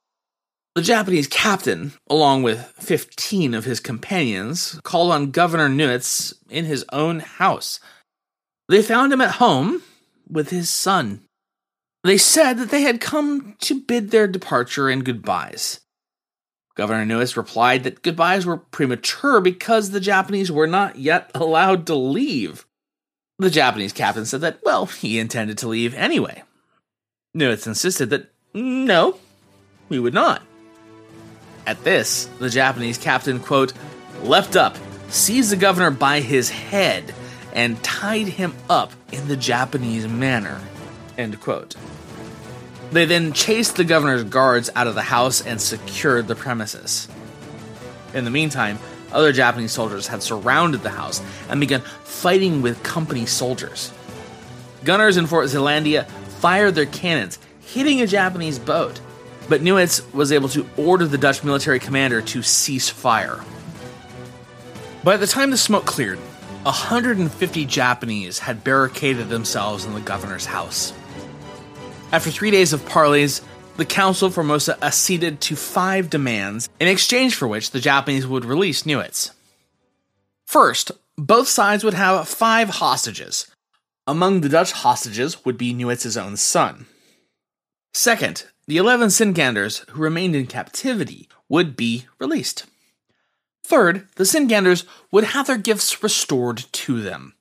The 0.75 0.81
Japanese 0.81 1.27
captain, 1.27 1.93
along 2.09 2.43
with 2.43 2.59
15 2.79 3.53
of 3.53 3.63
his 3.63 3.79
companions, 3.79 4.77
called 4.83 5.13
on 5.13 5.31
Governor 5.31 5.69
Nuyts 5.69 6.33
in 6.49 6.65
his 6.65 6.83
own 6.91 7.21
house. 7.21 7.79
They 8.67 8.81
found 8.81 9.13
him 9.13 9.21
at 9.21 9.35
home 9.35 9.83
with 10.29 10.49
his 10.49 10.69
son. 10.69 11.21
They 12.03 12.17
said 12.17 12.55
that 12.55 12.71
they 12.71 12.81
had 12.81 12.99
come 12.99 13.55
to 13.59 13.79
bid 13.79 14.11
their 14.11 14.27
departure 14.27 14.89
and 14.89 15.05
goodbyes. 15.05 15.79
Governor 16.75 17.05
Nuyts 17.05 17.37
replied 17.37 17.85
that 17.85 18.03
goodbyes 18.03 18.45
were 18.45 18.57
premature 18.57 19.39
because 19.39 19.91
the 19.91 20.01
Japanese 20.01 20.51
were 20.51 20.67
not 20.67 20.97
yet 20.97 21.31
allowed 21.33 21.87
to 21.87 21.95
leave. 21.95 22.65
The 23.39 23.49
Japanese 23.49 23.93
captain 23.93 24.25
said 24.25 24.41
that, 24.41 24.59
well, 24.61 24.87
he 24.87 25.19
intended 25.19 25.57
to 25.59 25.69
leave 25.69 25.93
anyway. 25.93 26.43
Nuyts 27.37 27.67
insisted 27.67 28.09
that, 28.09 28.31
no, 28.53 29.17
we 29.89 29.99
would 29.99 30.13
not. 30.13 30.41
At 31.65 31.83
this, 31.83 32.25
the 32.39 32.49
Japanese 32.49 32.97
captain, 32.97 33.39
quote, 33.39 33.73
leapt 34.23 34.55
up, 34.55 34.77
seized 35.09 35.51
the 35.51 35.57
governor 35.57 35.91
by 35.91 36.21
his 36.21 36.49
head, 36.49 37.13
and 37.53 37.81
tied 37.83 38.27
him 38.27 38.53
up 38.69 38.91
in 39.11 39.27
the 39.27 39.37
Japanese 39.37 40.07
manner, 40.07 40.59
end 41.17 41.39
quote. 41.39 41.75
They 42.91 43.05
then 43.05 43.33
chased 43.33 43.75
the 43.75 43.83
governor's 43.83 44.23
guards 44.23 44.69
out 44.75 44.87
of 44.87 44.95
the 44.95 45.01
house 45.01 45.45
and 45.45 45.61
secured 45.61 46.27
the 46.27 46.35
premises. 46.35 47.07
In 48.13 48.23
the 48.23 48.31
meantime, 48.31 48.79
other 49.11 49.31
Japanese 49.31 49.73
soldiers 49.73 50.07
had 50.07 50.23
surrounded 50.23 50.81
the 50.81 50.89
house 50.89 51.21
and 51.49 51.59
begun 51.59 51.81
fighting 51.81 52.61
with 52.61 52.81
company 52.83 53.25
soldiers. 53.25 53.91
Gunners 54.83 55.17
in 55.17 55.27
Fort 55.27 55.47
Zeelandia 55.47 56.07
fired 56.39 56.75
their 56.75 56.85
cannons, 56.85 57.39
hitting 57.61 58.01
a 58.01 58.07
Japanese 58.07 58.59
boat, 58.59 58.99
but 59.49 59.61
Nuyts 59.61 60.13
was 60.13 60.31
able 60.31 60.49
to 60.49 60.67
order 60.77 61.05
the 61.05 61.17
Dutch 61.17 61.43
military 61.43 61.79
commander 61.79 62.21
to 62.21 62.41
cease 62.41 62.89
fire. 62.89 63.43
By 65.03 65.17
the 65.17 65.27
time 65.27 65.51
the 65.51 65.57
smoke 65.57 65.85
cleared, 65.85 66.19
150 66.63 67.65
Japanese 67.65 68.39
had 68.39 68.63
barricaded 68.63 69.29
themselves 69.29 69.85
in 69.85 69.93
the 69.93 70.01
governor's 70.01 70.45
house. 70.45 70.93
After 72.11 72.29
three 72.29 72.51
days 72.51 72.73
of 72.73 72.85
parleys, 72.85 73.41
the 73.77 73.85
Council 73.85 74.27
of 74.27 74.33
Formosa 74.33 74.77
acceded 74.83 75.39
to 75.41 75.55
five 75.55 76.09
demands, 76.09 76.67
in 76.79 76.87
exchange 76.87 77.35
for 77.35 77.47
which 77.47 77.71
the 77.71 77.79
Japanese 77.79 78.27
would 78.27 78.43
release 78.43 78.83
Nuyts. 78.83 79.31
First, 80.45 80.91
both 81.17 81.47
sides 81.47 81.83
would 81.83 81.93
have 81.93 82.27
five 82.27 82.69
hostages. 82.69 83.47
Among 84.09 84.39
the 84.39 84.47
Dutch 84.47 84.71
hostages 84.71 85.43
would 85.43 85.57
be 85.57 85.73
Nuyts's 85.73 86.15
own 86.15 86.37
son. 86.37 86.85
Second, 87.93 88.45
the 88.65 88.77
11 88.77 89.09
Sinkanders 89.09 89.87
who 89.89 90.01
remained 90.01 90.33
in 90.33 90.47
captivity 90.47 91.27
would 91.49 91.75
be 91.75 92.05
released. 92.17 92.65
Third, 93.65 94.07
the 94.15 94.23
Sinkanders 94.23 94.85
would 95.11 95.25
have 95.25 95.47
their 95.47 95.57
gifts 95.57 96.01
restored 96.01 96.65
to 96.71 97.01
them. 97.01 97.33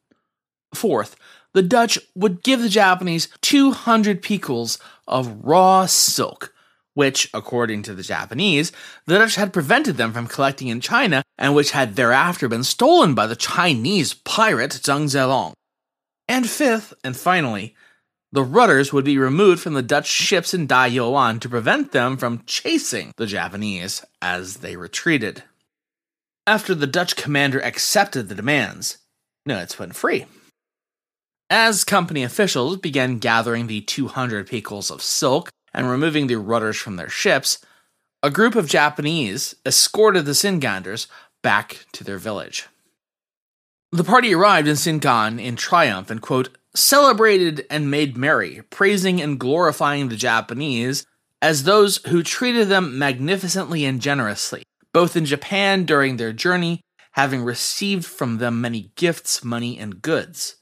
Fourth, 0.75 1.15
the 1.53 1.63
Dutch 1.63 2.01
would 2.17 2.43
give 2.43 2.61
the 2.61 2.69
Japanese 2.69 3.29
200 3.43 4.21
picul 4.21 4.77
of 5.07 5.45
raw 5.45 5.87
silk, 5.87 6.53
which, 6.95 7.31
according 7.33 7.83
to 7.83 7.95
the 7.95 8.03
Japanese, 8.03 8.73
the 9.07 9.19
Dutch 9.19 9.37
had 9.37 9.53
prevented 9.53 9.99
them 9.99 10.13
from 10.13 10.27
collecting 10.27 10.67
in 10.67 10.81
China 10.81 11.23
and 11.39 11.55
which 11.55 11.71
had 11.71 11.95
thereafter 11.95 12.49
been 12.49 12.65
stolen 12.65 13.15
by 13.15 13.29
the 13.29 13.37
Chinese 13.37 14.15
pirate 14.15 14.73
Zheng 14.73 15.05
Zhilong. 15.05 15.55
And 16.29 16.49
fifth, 16.49 16.95
and 17.05 17.17
finally, 17.17 17.75
the 18.33 18.43
rudders 18.43 18.93
would 18.93 19.05
be 19.05 19.19
removed 19.19 19.63
from 19.63 19.75
the 19.75 19.83
Dutch 19.83 20.07
ships 20.07 20.53
in 20.53 20.67
Dayuan 20.67 21.41
to 21.41 21.49
prevent 21.49 21.93
them 21.93 22.17
from 22.17 22.43
chasing 22.47 23.13
the 23.17 23.27
Japanese 23.27 24.05
as 24.21 24.59
they 24.59 24.77
retreated. 24.77 25.45
After 26.47 26.75
the 26.75 26.87
Dutch 26.87 27.17
commander 27.17 27.61
accepted 27.61 28.29
the 28.29 28.35
demands, 28.35 28.99
Nuyts 29.49 29.79
went 29.79 29.97
free. 29.97 30.27
As 31.49 31.85
company 31.85 32.25
officials 32.25 32.77
began 32.77 33.19
gathering 33.19 33.69
the 33.69 33.81
200 33.81 34.49
piculs 34.49 34.91
of 34.91 35.03
silk 35.03 35.51
and 35.73 35.89
removing 35.89 36.27
the 36.27 36.37
rudders 36.37 36.77
from 36.77 36.97
their 36.97 37.09
ships, 37.09 37.59
a 38.23 38.31
group 38.31 38.57
of 38.57 38.69
Japanese 38.69 39.55
escorted 39.65 40.25
the 40.25 40.33
Sinkanders 40.33 41.07
back 41.43 41.87
to 41.93 42.03
their 42.03 42.19
village. 42.19 42.67
The 43.93 44.05
party 44.05 44.35
arrived 44.35 44.69
in 44.69 44.75
Sinkan 44.75 45.41
in 45.41 45.57
triumph 45.57 46.11
and, 46.11 46.21
quote, 46.21 46.57
celebrated 46.75 47.65
and 47.71 47.91
made 47.91 48.17
merry, 48.17 48.63
praising 48.71 49.21
and 49.21 49.39
glorifying 49.39 50.09
the 50.09 50.17
Japanese 50.17 51.07
as 51.41 51.63
those 51.63 51.99
who 52.09 52.23
treated 52.23 52.69
them 52.69 52.99
magnificently 52.99 53.85
and 53.85 54.01
generously, 54.01 54.63
both 54.93 55.17
in 55.17 55.25
Japan 55.25 55.85
during 55.85 56.17
their 56.17 56.33
journey, 56.33 56.81
having 57.13 57.43
received 57.43 58.05
from 58.05 58.39
them 58.39 58.61
many 58.61 58.91
gifts, 58.97 59.45
money, 59.45 59.79
and 59.79 60.03
goods. 60.03 60.57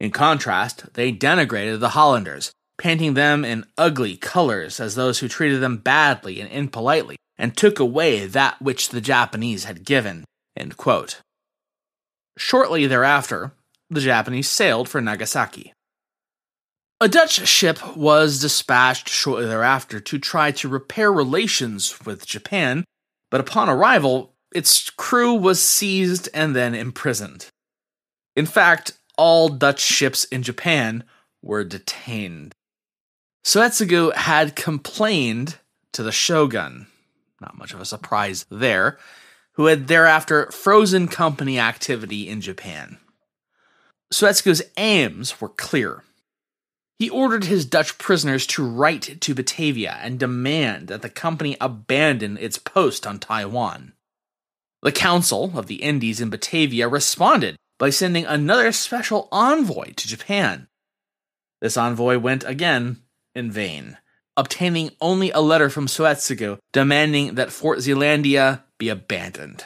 In 0.00 0.10
contrast, 0.10 0.94
they 0.94 1.12
denigrated 1.12 1.80
the 1.80 1.90
Hollanders, 1.90 2.50
painting 2.78 3.14
them 3.14 3.44
in 3.44 3.66
ugly 3.76 4.16
colors 4.16 4.80
as 4.80 4.94
those 4.94 5.18
who 5.18 5.28
treated 5.28 5.60
them 5.60 5.78
badly 5.78 6.40
and 6.40 6.50
impolitely, 6.50 7.16
and 7.36 7.56
took 7.56 7.78
away 7.78 8.26
that 8.26 8.60
which 8.62 8.88
the 8.88 9.00
Japanese 9.00 9.64
had 9.64 9.84
given. 9.84 10.24
Shortly 12.38 12.86
thereafter, 12.86 13.52
the 13.90 14.00
Japanese 14.00 14.48
sailed 14.48 14.88
for 14.88 15.00
Nagasaki. 15.00 15.72
A 17.00 17.08
Dutch 17.08 17.46
ship 17.48 17.96
was 17.96 18.40
dispatched 18.40 19.08
shortly 19.08 19.46
thereafter 19.46 19.98
to 20.00 20.18
try 20.18 20.52
to 20.52 20.68
repair 20.68 21.12
relations 21.12 22.04
with 22.06 22.26
Japan, 22.26 22.84
but 23.30 23.40
upon 23.40 23.68
arrival, 23.68 24.34
its 24.54 24.88
crew 24.90 25.34
was 25.34 25.60
seized 25.60 26.28
and 26.32 26.54
then 26.54 26.74
imprisoned. 26.74 27.46
In 28.36 28.46
fact, 28.46 28.92
all 29.16 29.48
Dutch 29.48 29.80
ships 29.80 30.24
in 30.24 30.44
Japan 30.44 31.02
were 31.42 31.64
detained. 31.64 32.54
Suetsugu 33.44 34.14
had 34.14 34.54
complained 34.54 35.58
to 35.92 36.04
the 36.04 36.12
shogun, 36.12 36.86
not 37.40 37.58
much 37.58 37.74
of 37.74 37.80
a 37.80 37.84
surprise 37.84 38.46
there, 38.48 38.98
who 39.58 39.66
had 39.66 39.88
thereafter 39.88 40.48
frozen 40.52 41.08
company 41.08 41.58
activity 41.58 42.28
in 42.28 42.40
Japan. 42.40 42.96
Suetsugu's 44.12 44.62
aims 44.76 45.40
were 45.40 45.48
clear. 45.48 46.04
He 46.96 47.10
ordered 47.10 47.44
his 47.44 47.66
Dutch 47.66 47.98
prisoners 47.98 48.46
to 48.46 48.66
write 48.66 49.20
to 49.20 49.34
Batavia 49.34 49.98
and 50.00 50.18
demand 50.18 50.86
that 50.88 51.02
the 51.02 51.08
company 51.10 51.56
abandon 51.60 52.38
its 52.38 52.56
post 52.56 53.04
on 53.04 53.18
Taiwan. 53.18 53.94
The 54.82 54.92
Council 54.92 55.52
of 55.58 55.66
the 55.66 55.82
Indies 55.82 56.20
in 56.20 56.30
Batavia 56.30 56.88
responded 56.88 57.56
by 57.78 57.90
sending 57.90 58.26
another 58.26 58.70
special 58.70 59.28
envoy 59.32 59.92
to 59.96 60.06
Japan. 60.06 60.68
This 61.60 61.76
envoy 61.76 62.18
went 62.18 62.44
again 62.44 63.02
in 63.34 63.50
vain, 63.50 63.98
obtaining 64.36 64.92
only 65.00 65.32
a 65.32 65.40
letter 65.40 65.68
from 65.68 65.88
Suetsugu 65.88 66.58
demanding 66.72 67.34
that 67.34 67.50
Fort 67.50 67.80
Zeelandia 67.80 68.62
be 68.78 68.88
abandoned. 68.88 69.64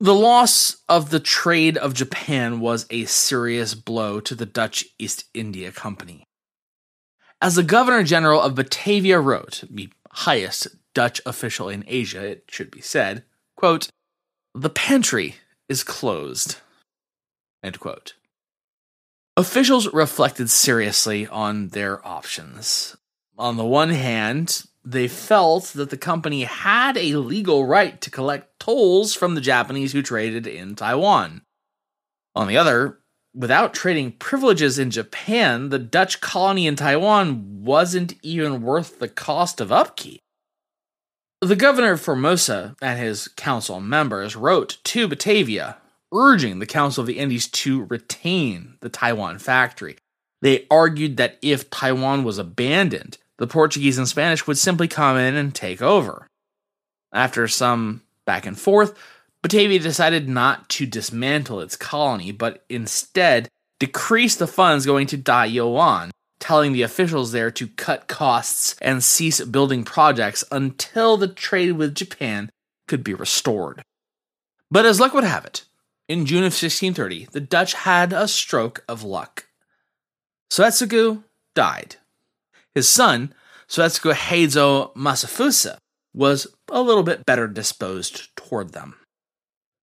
The 0.00 0.14
loss 0.14 0.78
of 0.88 1.10
the 1.10 1.20
trade 1.20 1.76
of 1.76 1.94
Japan 1.94 2.60
was 2.60 2.86
a 2.90 3.04
serious 3.06 3.74
blow 3.74 4.20
to 4.20 4.34
the 4.34 4.46
Dutch 4.46 4.84
East 4.98 5.24
India 5.32 5.72
Company. 5.72 6.24
As 7.40 7.54
the 7.54 7.62
Governor 7.62 8.02
General 8.02 8.40
of 8.40 8.54
Batavia 8.54 9.20
wrote, 9.20 9.64
the 9.70 9.90
highest 10.10 10.68
Dutch 10.94 11.20
official 11.26 11.68
in 11.68 11.84
Asia, 11.86 12.24
it 12.24 12.44
should 12.48 12.70
be 12.70 12.80
said, 12.80 13.24
quote, 13.56 13.88
The 14.54 14.70
pantry 14.70 15.36
is 15.68 15.82
closed. 15.82 16.56
End 17.62 17.80
quote. 17.80 18.14
Officials 19.36 19.92
reflected 19.92 20.48
seriously 20.50 21.26
on 21.26 21.68
their 21.68 22.06
options. 22.06 22.96
On 23.36 23.56
the 23.56 23.64
one 23.64 23.90
hand, 23.90 24.64
they 24.84 25.08
felt 25.08 25.64
that 25.74 25.90
the 25.90 25.96
company 25.96 26.44
had 26.44 26.96
a 26.96 27.16
legal 27.16 27.64
right 27.64 28.00
to 28.00 28.10
collect 28.10 28.58
tolls 28.60 29.14
from 29.14 29.34
the 29.34 29.40
Japanese 29.40 29.92
who 29.92 30.02
traded 30.02 30.46
in 30.46 30.74
Taiwan. 30.74 31.42
On 32.34 32.46
the 32.46 32.56
other, 32.56 32.98
without 33.34 33.72
trading 33.72 34.12
privileges 34.12 34.78
in 34.78 34.90
Japan, 34.90 35.70
the 35.70 35.78
Dutch 35.78 36.20
colony 36.20 36.66
in 36.66 36.76
Taiwan 36.76 37.64
wasn't 37.64 38.14
even 38.22 38.62
worth 38.62 38.98
the 38.98 39.08
cost 39.08 39.60
of 39.60 39.72
upkeep. 39.72 40.20
The 41.40 41.56
governor 41.56 41.92
of 41.92 42.00
Formosa 42.00 42.76
and 42.80 42.98
his 42.98 43.28
council 43.28 43.80
members 43.80 44.36
wrote 44.36 44.78
to 44.84 45.08
Batavia, 45.08 45.78
urging 46.12 46.58
the 46.58 46.66
Council 46.66 47.02
of 47.02 47.06
the 47.06 47.18
Indies 47.18 47.48
to 47.48 47.84
retain 47.84 48.76
the 48.80 48.88
Taiwan 48.88 49.38
factory. 49.38 49.96
They 50.40 50.66
argued 50.70 51.16
that 51.16 51.38
if 51.42 51.70
Taiwan 51.70 52.24
was 52.24 52.38
abandoned, 52.38 53.18
the 53.38 53.46
Portuguese 53.46 53.98
and 53.98 54.08
Spanish 54.08 54.46
would 54.46 54.58
simply 54.58 54.88
come 54.88 55.16
in 55.16 55.34
and 55.34 55.54
take 55.54 55.82
over. 55.82 56.26
After 57.12 57.46
some 57.48 58.02
back 58.26 58.46
and 58.46 58.58
forth, 58.58 58.94
Batavia 59.42 59.78
decided 59.78 60.28
not 60.28 60.68
to 60.70 60.86
dismantle 60.86 61.60
its 61.60 61.76
colony, 61.76 62.32
but 62.32 62.64
instead 62.68 63.48
decrease 63.78 64.36
the 64.36 64.46
funds 64.46 64.86
going 64.86 65.06
to 65.08 65.18
Dayuan, 65.18 66.10
telling 66.40 66.72
the 66.72 66.82
officials 66.82 67.32
there 67.32 67.50
to 67.50 67.68
cut 67.68 68.08
costs 68.08 68.76
and 68.80 69.04
cease 69.04 69.44
building 69.44 69.84
projects 69.84 70.44
until 70.50 71.16
the 71.16 71.28
trade 71.28 71.72
with 71.72 71.94
Japan 71.94 72.50
could 72.88 73.04
be 73.04 73.14
restored. 73.14 73.82
But 74.70 74.86
as 74.86 75.00
luck 75.00 75.14
would 75.14 75.24
have 75.24 75.44
it, 75.44 75.64
in 76.08 76.26
June 76.26 76.38
of 76.38 76.52
1630, 76.52 77.28
the 77.32 77.40
Dutch 77.40 77.74
had 77.74 78.12
a 78.12 78.28
stroke 78.28 78.84
of 78.88 79.02
luck. 79.02 79.46
Suetsugu 80.50 81.24
died. 81.54 81.96
His 82.74 82.88
son, 82.88 83.32
Suetsugu 83.68 84.12
Heizo 84.12 84.94
Masafusa, 84.94 85.78
was 86.12 86.46
a 86.68 86.80
little 86.80 87.02
bit 87.02 87.26
better 87.26 87.46
disposed 87.46 88.34
toward 88.36 88.72
them. 88.72 88.96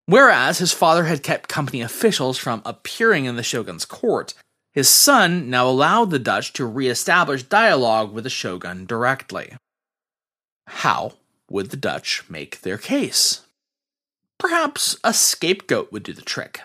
Whereas 0.05 0.57
his 0.57 0.73
father 0.73 1.05
had 1.05 1.23
kept 1.23 1.49
company 1.49 1.81
officials 1.81 2.37
from 2.37 2.61
appearing 2.65 3.25
in 3.25 3.35
the 3.35 3.43
shogun's 3.43 3.85
court, 3.85 4.33
his 4.73 4.89
son 4.89 5.49
now 5.49 5.67
allowed 5.67 6.11
the 6.11 6.19
Dutch 6.19 6.53
to 6.53 6.65
re-establish 6.65 7.43
dialogue 7.43 8.11
with 8.11 8.23
the 8.23 8.29
shogun 8.29 8.85
directly. 8.85 9.55
How 10.67 11.13
would 11.49 11.69
the 11.69 11.77
Dutch 11.77 12.23
make 12.29 12.61
their 12.61 12.77
case? 12.77 13.41
Perhaps 14.37 14.97
a 15.03 15.13
scapegoat 15.13 15.91
would 15.91 16.03
do 16.03 16.13
the 16.13 16.21
trick. 16.21 16.61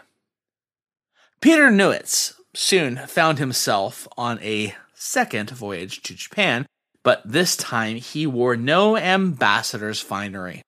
Pieter 1.40 1.70
Nuyts 1.70 2.34
soon 2.54 2.96
found 3.06 3.38
himself 3.38 4.08
on 4.16 4.40
a 4.40 4.74
second 4.96 5.50
voyage 5.50 6.02
to 6.02 6.14
Japan, 6.14 6.66
but 7.04 7.22
this 7.24 7.56
time 7.56 7.96
he 7.96 8.26
wore 8.26 8.56
no 8.56 8.96
ambassador's 8.96 10.00
finery. 10.00 10.62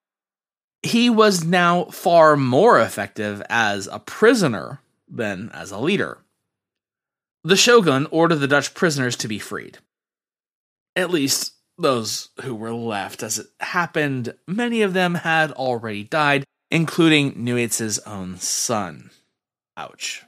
He 0.82 1.10
was 1.10 1.44
now 1.44 1.86
far 1.86 2.36
more 2.36 2.78
effective 2.78 3.42
as 3.48 3.88
a 3.88 3.98
prisoner 3.98 4.80
than 5.08 5.50
as 5.52 5.72
a 5.72 5.78
leader. 5.78 6.18
The 7.42 7.56
shogun 7.56 8.06
ordered 8.10 8.36
the 8.36 8.46
Dutch 8.46 8.74
prisoners 8.74 9.16
to 9.16 9.28
be 9.28 9.38
freed. 9.38 9.78
At 10.94 11.10
least 11.10 11.54
those 11.78 12.28
who 12.42 12.54
were 12.54 12.74
left. 12.74 13.22
As 13.22 13.38
it 13.38 13.46
happened, 13.60 14.34
many 14.46 14.82
of 14.82 14.92
them 14.92 15.14
had 15.14 15.52
already 15.52 16.04
died, 16.04 16.44
including 16.70 17.34
Nuyts's 17.34 17.98
own 18.00 18.36
son. 18.36 19.10
Ouch. 19.76 20.24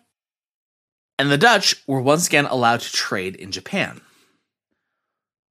And 1.20 1.30
the 1.30 1.36
Dutch 1.36 1.76
were 1.86 2.00
once 2.00 2.28
again 2.28 2.46
allowed 2.46 2.80
to 2.80 2.90
trade 2.90 3.36
in 3.36 3.52
Japan. 3.52 4.00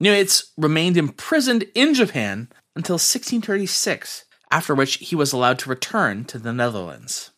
Nuyts 0.01 0.45
remained 0.57 0.97
imprisoned 0.97 1.63
in 1.75 1.93
Japan 1.93 2.49
until 2.75 2.95
1636, 2.95 4.25
after 4.49 4.73
which 4.73 4.95
he 4.95 5.15
was 5.15 5.31
allowed 5.31 5.59
to 5.59 5.69
return 5.69 6.25
to 6.25 6.39
the 6.39 6.51
Netherlands. 6.51 7.29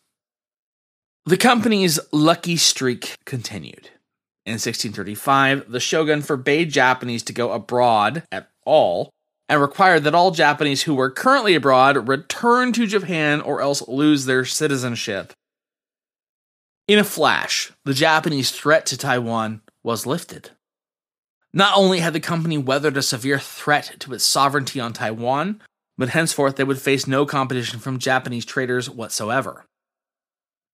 The 1.26 1.36
company's 1.36 2.00
lucky 2.10 2.56
streak 2.56 3.16
continued. 3.26 3.90
In 4.46 4.52
1635, 4.54 5.70
the 5.70 5.78
shogun 5.78 6.22
forbade 6.22 6.70
Japanese 6.70 7.22
to 7.24 7.34
go 7.34 7.52
abroad 7.52 8.22
at 8.32 8.48
all 8.64 9.10
and 9.50 9.60
required 9.60 10.04
that 10.04 10.14
all 10.14 10.30
Japanese 10.30 10.84
who 10.84 10.94
were 10.94 11.10
currently 11.10 11.54
abroad 11.54 12.08
return 12.08 12.72
to 12.72 12.86
Japan 12.86 13.42
or 13.42 13.60
else 13.60 13.86
lose 13.86 14.24
their 14.24 14.46
citizenship. 14.46 15.34
In 16.88 16.98
a 16.98 17.04
flash, 17.04 17.70
the 17.84 17.94
Japanese 17.94 18.50
threat 18.50 18.86
to 18.86 18.96
Taiwan 18.96 19.62
was 19.84 20.04
lifted. 20.04 20.50
Not 21.52 21.76
only 21.76 22.00
had 22.00 22.12
the 22.12 22.20
company 22.20 22.58
weathered 22.58 22.96
a 22.96 23.02
severe 23.02 23.38
threat 23.38 23.96
to 24.00 24.14
its 24.14 24.24
sovereignty 24.24 24.80
on 24.80 24.92
Taiwan, 24.92 25.60
but 25.96 26.08
henceforth 26.08 26.56
they 26.56 26.64
would 26.64 26.80
face 26.80 27.06
no 27.06 27.24
competition 27.24 27.78
from 27.78 27.98
Japanese 27.98 28.44
traders 28.44 28.90
whatsoever. 28.90 29.64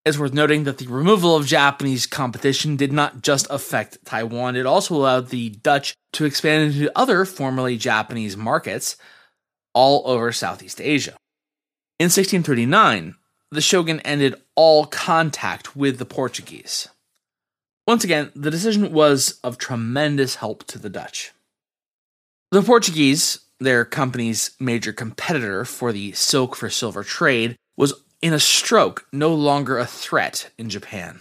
It's 0.07 0.17
worth 0.17 0.33
noting 0.33 0.65
that 0.65 0.79
the 0.79 0.87
removal 0.87 1.37
of 1.37 1.47
Japanese 1.47 2.07
competition 2.07 2.77
did 2.77 2.93
not 2.93 3.21
just 3.21 3.47
affect 3.51 4.03
Taiwan, 4.07 4.57
it 4.57 4.65
also 4.65 4.95
allowed 4.95 5.29
the 5.29 5.51
Dutch 5.51 5.95
to 6.15 6.25
expand 6.25 6.73
into 6.73 6.91
other 6.97 7.27
formerly 7.27 7.77
Japanese 7.77 8.37
markets 8.37 8.97
all 9.75 10.03
over 10.07 10.33
Southeast 10.33 10.81
Asia. 10.81 11.17
In 11.99 12.05
1639, 12.05 13.17
the 13.51 13.61
shogun 13.61 14.01
ended 14.01 14.35
all 14.55 14.87
contact 14.87 15.75
with 15.77 15.99
the 15.99 16.05
Portuguese. 16.05 16.89
Once 17.87 18.05
again, 18.05 18.31
the 18.35 18.51
decision 18.51 18.93
was 18.93 19.41
of 19.43 19.57
tremendous 19.57 20.37
help 20.37 20.65
to 20.65 20.79
the 20.79 20.91
Dutch. 20.91 21.33
The 22.51 22.63
Portuguese, 22.63 23.41
their 23.61 23.85
company's 23.85 24.51
major 24.61 24.93
competitor 24.93 25.65
for 25.65 25.93
the 25.93 26.13
silk 26.13 26.55
for 26.55 26.69
silver 26.69 27.03
trade, 27.03 27.57
was 27.77 27.95
in 28.21 28.33
a 28.33 28.41
stroke 28.41 29.07
no 29.13 29.35
longer 29.35 29.79
a 29.79 29.87
threat 29.87 30.51
in 30.59 30.69
Japan. 30.69 31.21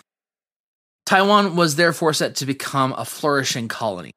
Taiwan 1.06 1.56
was 1.56 1.78
therefore 1.78 2.14
set 2.14 2.36
to 2.36 2.46
become 2.46 2.94
a 2.94 3.06
flourishing 3.06 3.70
colony. 3.70 4.12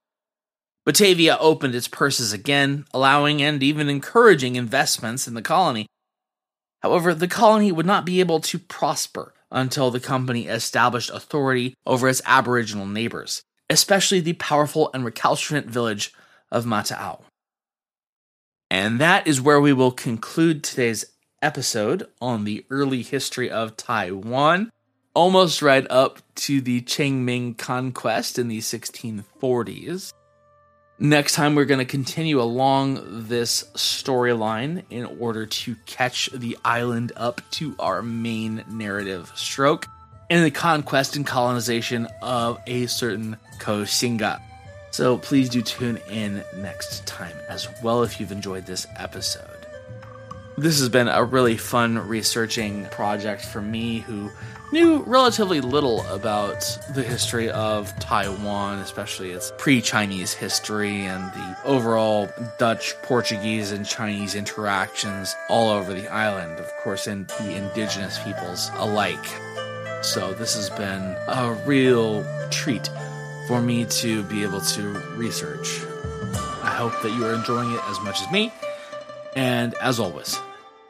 Batavia 0.85 1.37
opened 1.39 1.75
its 1.75 1.87
purses 1.87 2.33
again, 2.33 2.85
allowing 2.93 3.41
and 3.43 3.63
even 3.63 3.89
encouraging 3.89 4.57
investments 4.57 5.29
in 5.29 5.35
the 5.35 5.43
colony. 5.43 5.87
However, 6.83 7.15
the 7.15 7.29
colony 7.29 7.71
would 7.73 7.87
not 7.87 8.05
be 8.07 8.21
able 8.21 8.41
to 8.41 8.59
prosper 8.59 9.35
until 9.51 9.91
the 9.91 10.01
company 10.01 10.47
established 10.47 11.11
authority 11.11 11.75
over 11.87 12.09
its 12.09 12.23
Aboriginal 12.25 12.87
neighbors, 12.87 13.43
especially 13.69 14.21
the 14.21 14.35
powerful 14.35 14.91
and 14.95 15.05
recalcitrant 15.05 15.67
village 15.67 16.13
of 16.51 16.65
Mattau. 16.65 17.23
And 18.71 19.01
that 19.01 19.27
is 19.27 19.41
where 19.41 19.61
we 19.61 19.73
will 19.73 19.91
conclude 19.91 20.63
today's 20.63 21.05
episode 21.43 22.07
on 22.21 22.45
the 22.45 22.65
early 22.71 23.03
history 23.03 23.51
of 23.51 23.77
Taiwan. 23.77 24.71
almost 25.15 25.61
right 25.61 25.87
up 25.91 26.21
to 26.37 26.61
the 26.61 26.81
Qingming 26.83 27.59
conquest 27.59 28.39
in 28.39 28.49
the 28.49 28.61
1640s. 28.61 30.13
Next 31.03 31.33
time, 31.33 31.55
we're 31.55 31.65
going 31.65 31.79
to 31.79 31.87
continue 31.87 32.43
along 32.43 33.27
this 33.27 33.65
storyline 33.73 34.83
in 34.91 35.07
order 35.07 35.47
to 35.47 35.75
catch 35.87 36.29
the 36.31 36.59
island 36.63 37.13
up 37.17 37.41
to 37.53 37.75
our 37.79 38.03
main 38.03 38.63
narrative 38.71 39.33
stroke 39.35 39.87
in 40.29 40.45
the 40.45 40.51
conquest 40.51 41.17
and 41.17 41.27
colonization 41.27 42.07
of 42.21 42.61
a 42.67 42.85
certain 42.85 43.39
Koxinga. 43.59 44.43
So 44.91 45.17
please 45.17 45.49
do 45.49 45.63
tune 45.63 45.99
in 46.11 46.45
next 46.59 47.07
time 47.07 47.37
as 47.49 47.67
well 47.83 48.03
if 48.03 48.21
you've 48.21 48.31
enjoyed 48.31 48.67
this 48.67 48.87
episode. 48.97 49.60
This 50.61 50.79
has 50.81 50.91
been 50.91 51.09
a 51.09 51.25
really 51.25 51.57
fun 51.57 52.07
researching 52.07 52.85
project 52.91 53.43
for 53.47 53.63
me 53.63 54.01
who 54.01 54.31
knew 54.73 55.03
relatively 55.05 55.63
little 55.63 56.07
about 56.09 56.61
the 56.93 57.03
history 57.03 57.49
of 57.49 57.99
Taiwan, 57.99 58.79
especially 58.81 59.31
its 59.31 59.55
pre 59.57 59.81
Chinese 59.81 60.35
history 60.35 61.07
and 61.07 61.33
the 61.33 61.57
overall 61.65 62.29
Dutch, 62.59 62.95
Portuguese, 63.01 63.73
and 63.73 63.87
Chinese 63.87 64.35
interactions 64.35 65.35
all 65.49 65.71
over 65.71 65.95
the 65.95 66.09
island, 66.09 66.61
of 66.61 66.71
course, 66.85 67.07
and 67.07 67.27
the 67.41 67.57
indigenous 67.57 68.19
peoples 68.23 68.71
alike. 68.75 69.27
So, 70.03 70.35
this 70.35 70.57
has 70.57 70.69
been 70.69 71.17
a 71.27 71.59
real 71.65 72.23
treat 72.51 72.91
for 73.49 73.63
me 73.63 73.87
to 73.87 74.25
be 74.25 74.43
able 74.43 74.61
to 74.61 74.91
research. 75.17 75.81
I 76.63 76.75
hope 76.77 77.01
that 77.01 77.13
you 77.17 77.25
are 77.25 77.33
enjoying 77.33 77.73
it 77.73 77.81
as 77.89 77.99
much 78.01 78.21
as 78.21 78.31
me. 78.31 78.53
And 79.37 79.75
as 79.75 80.01
always, 80.01 80.37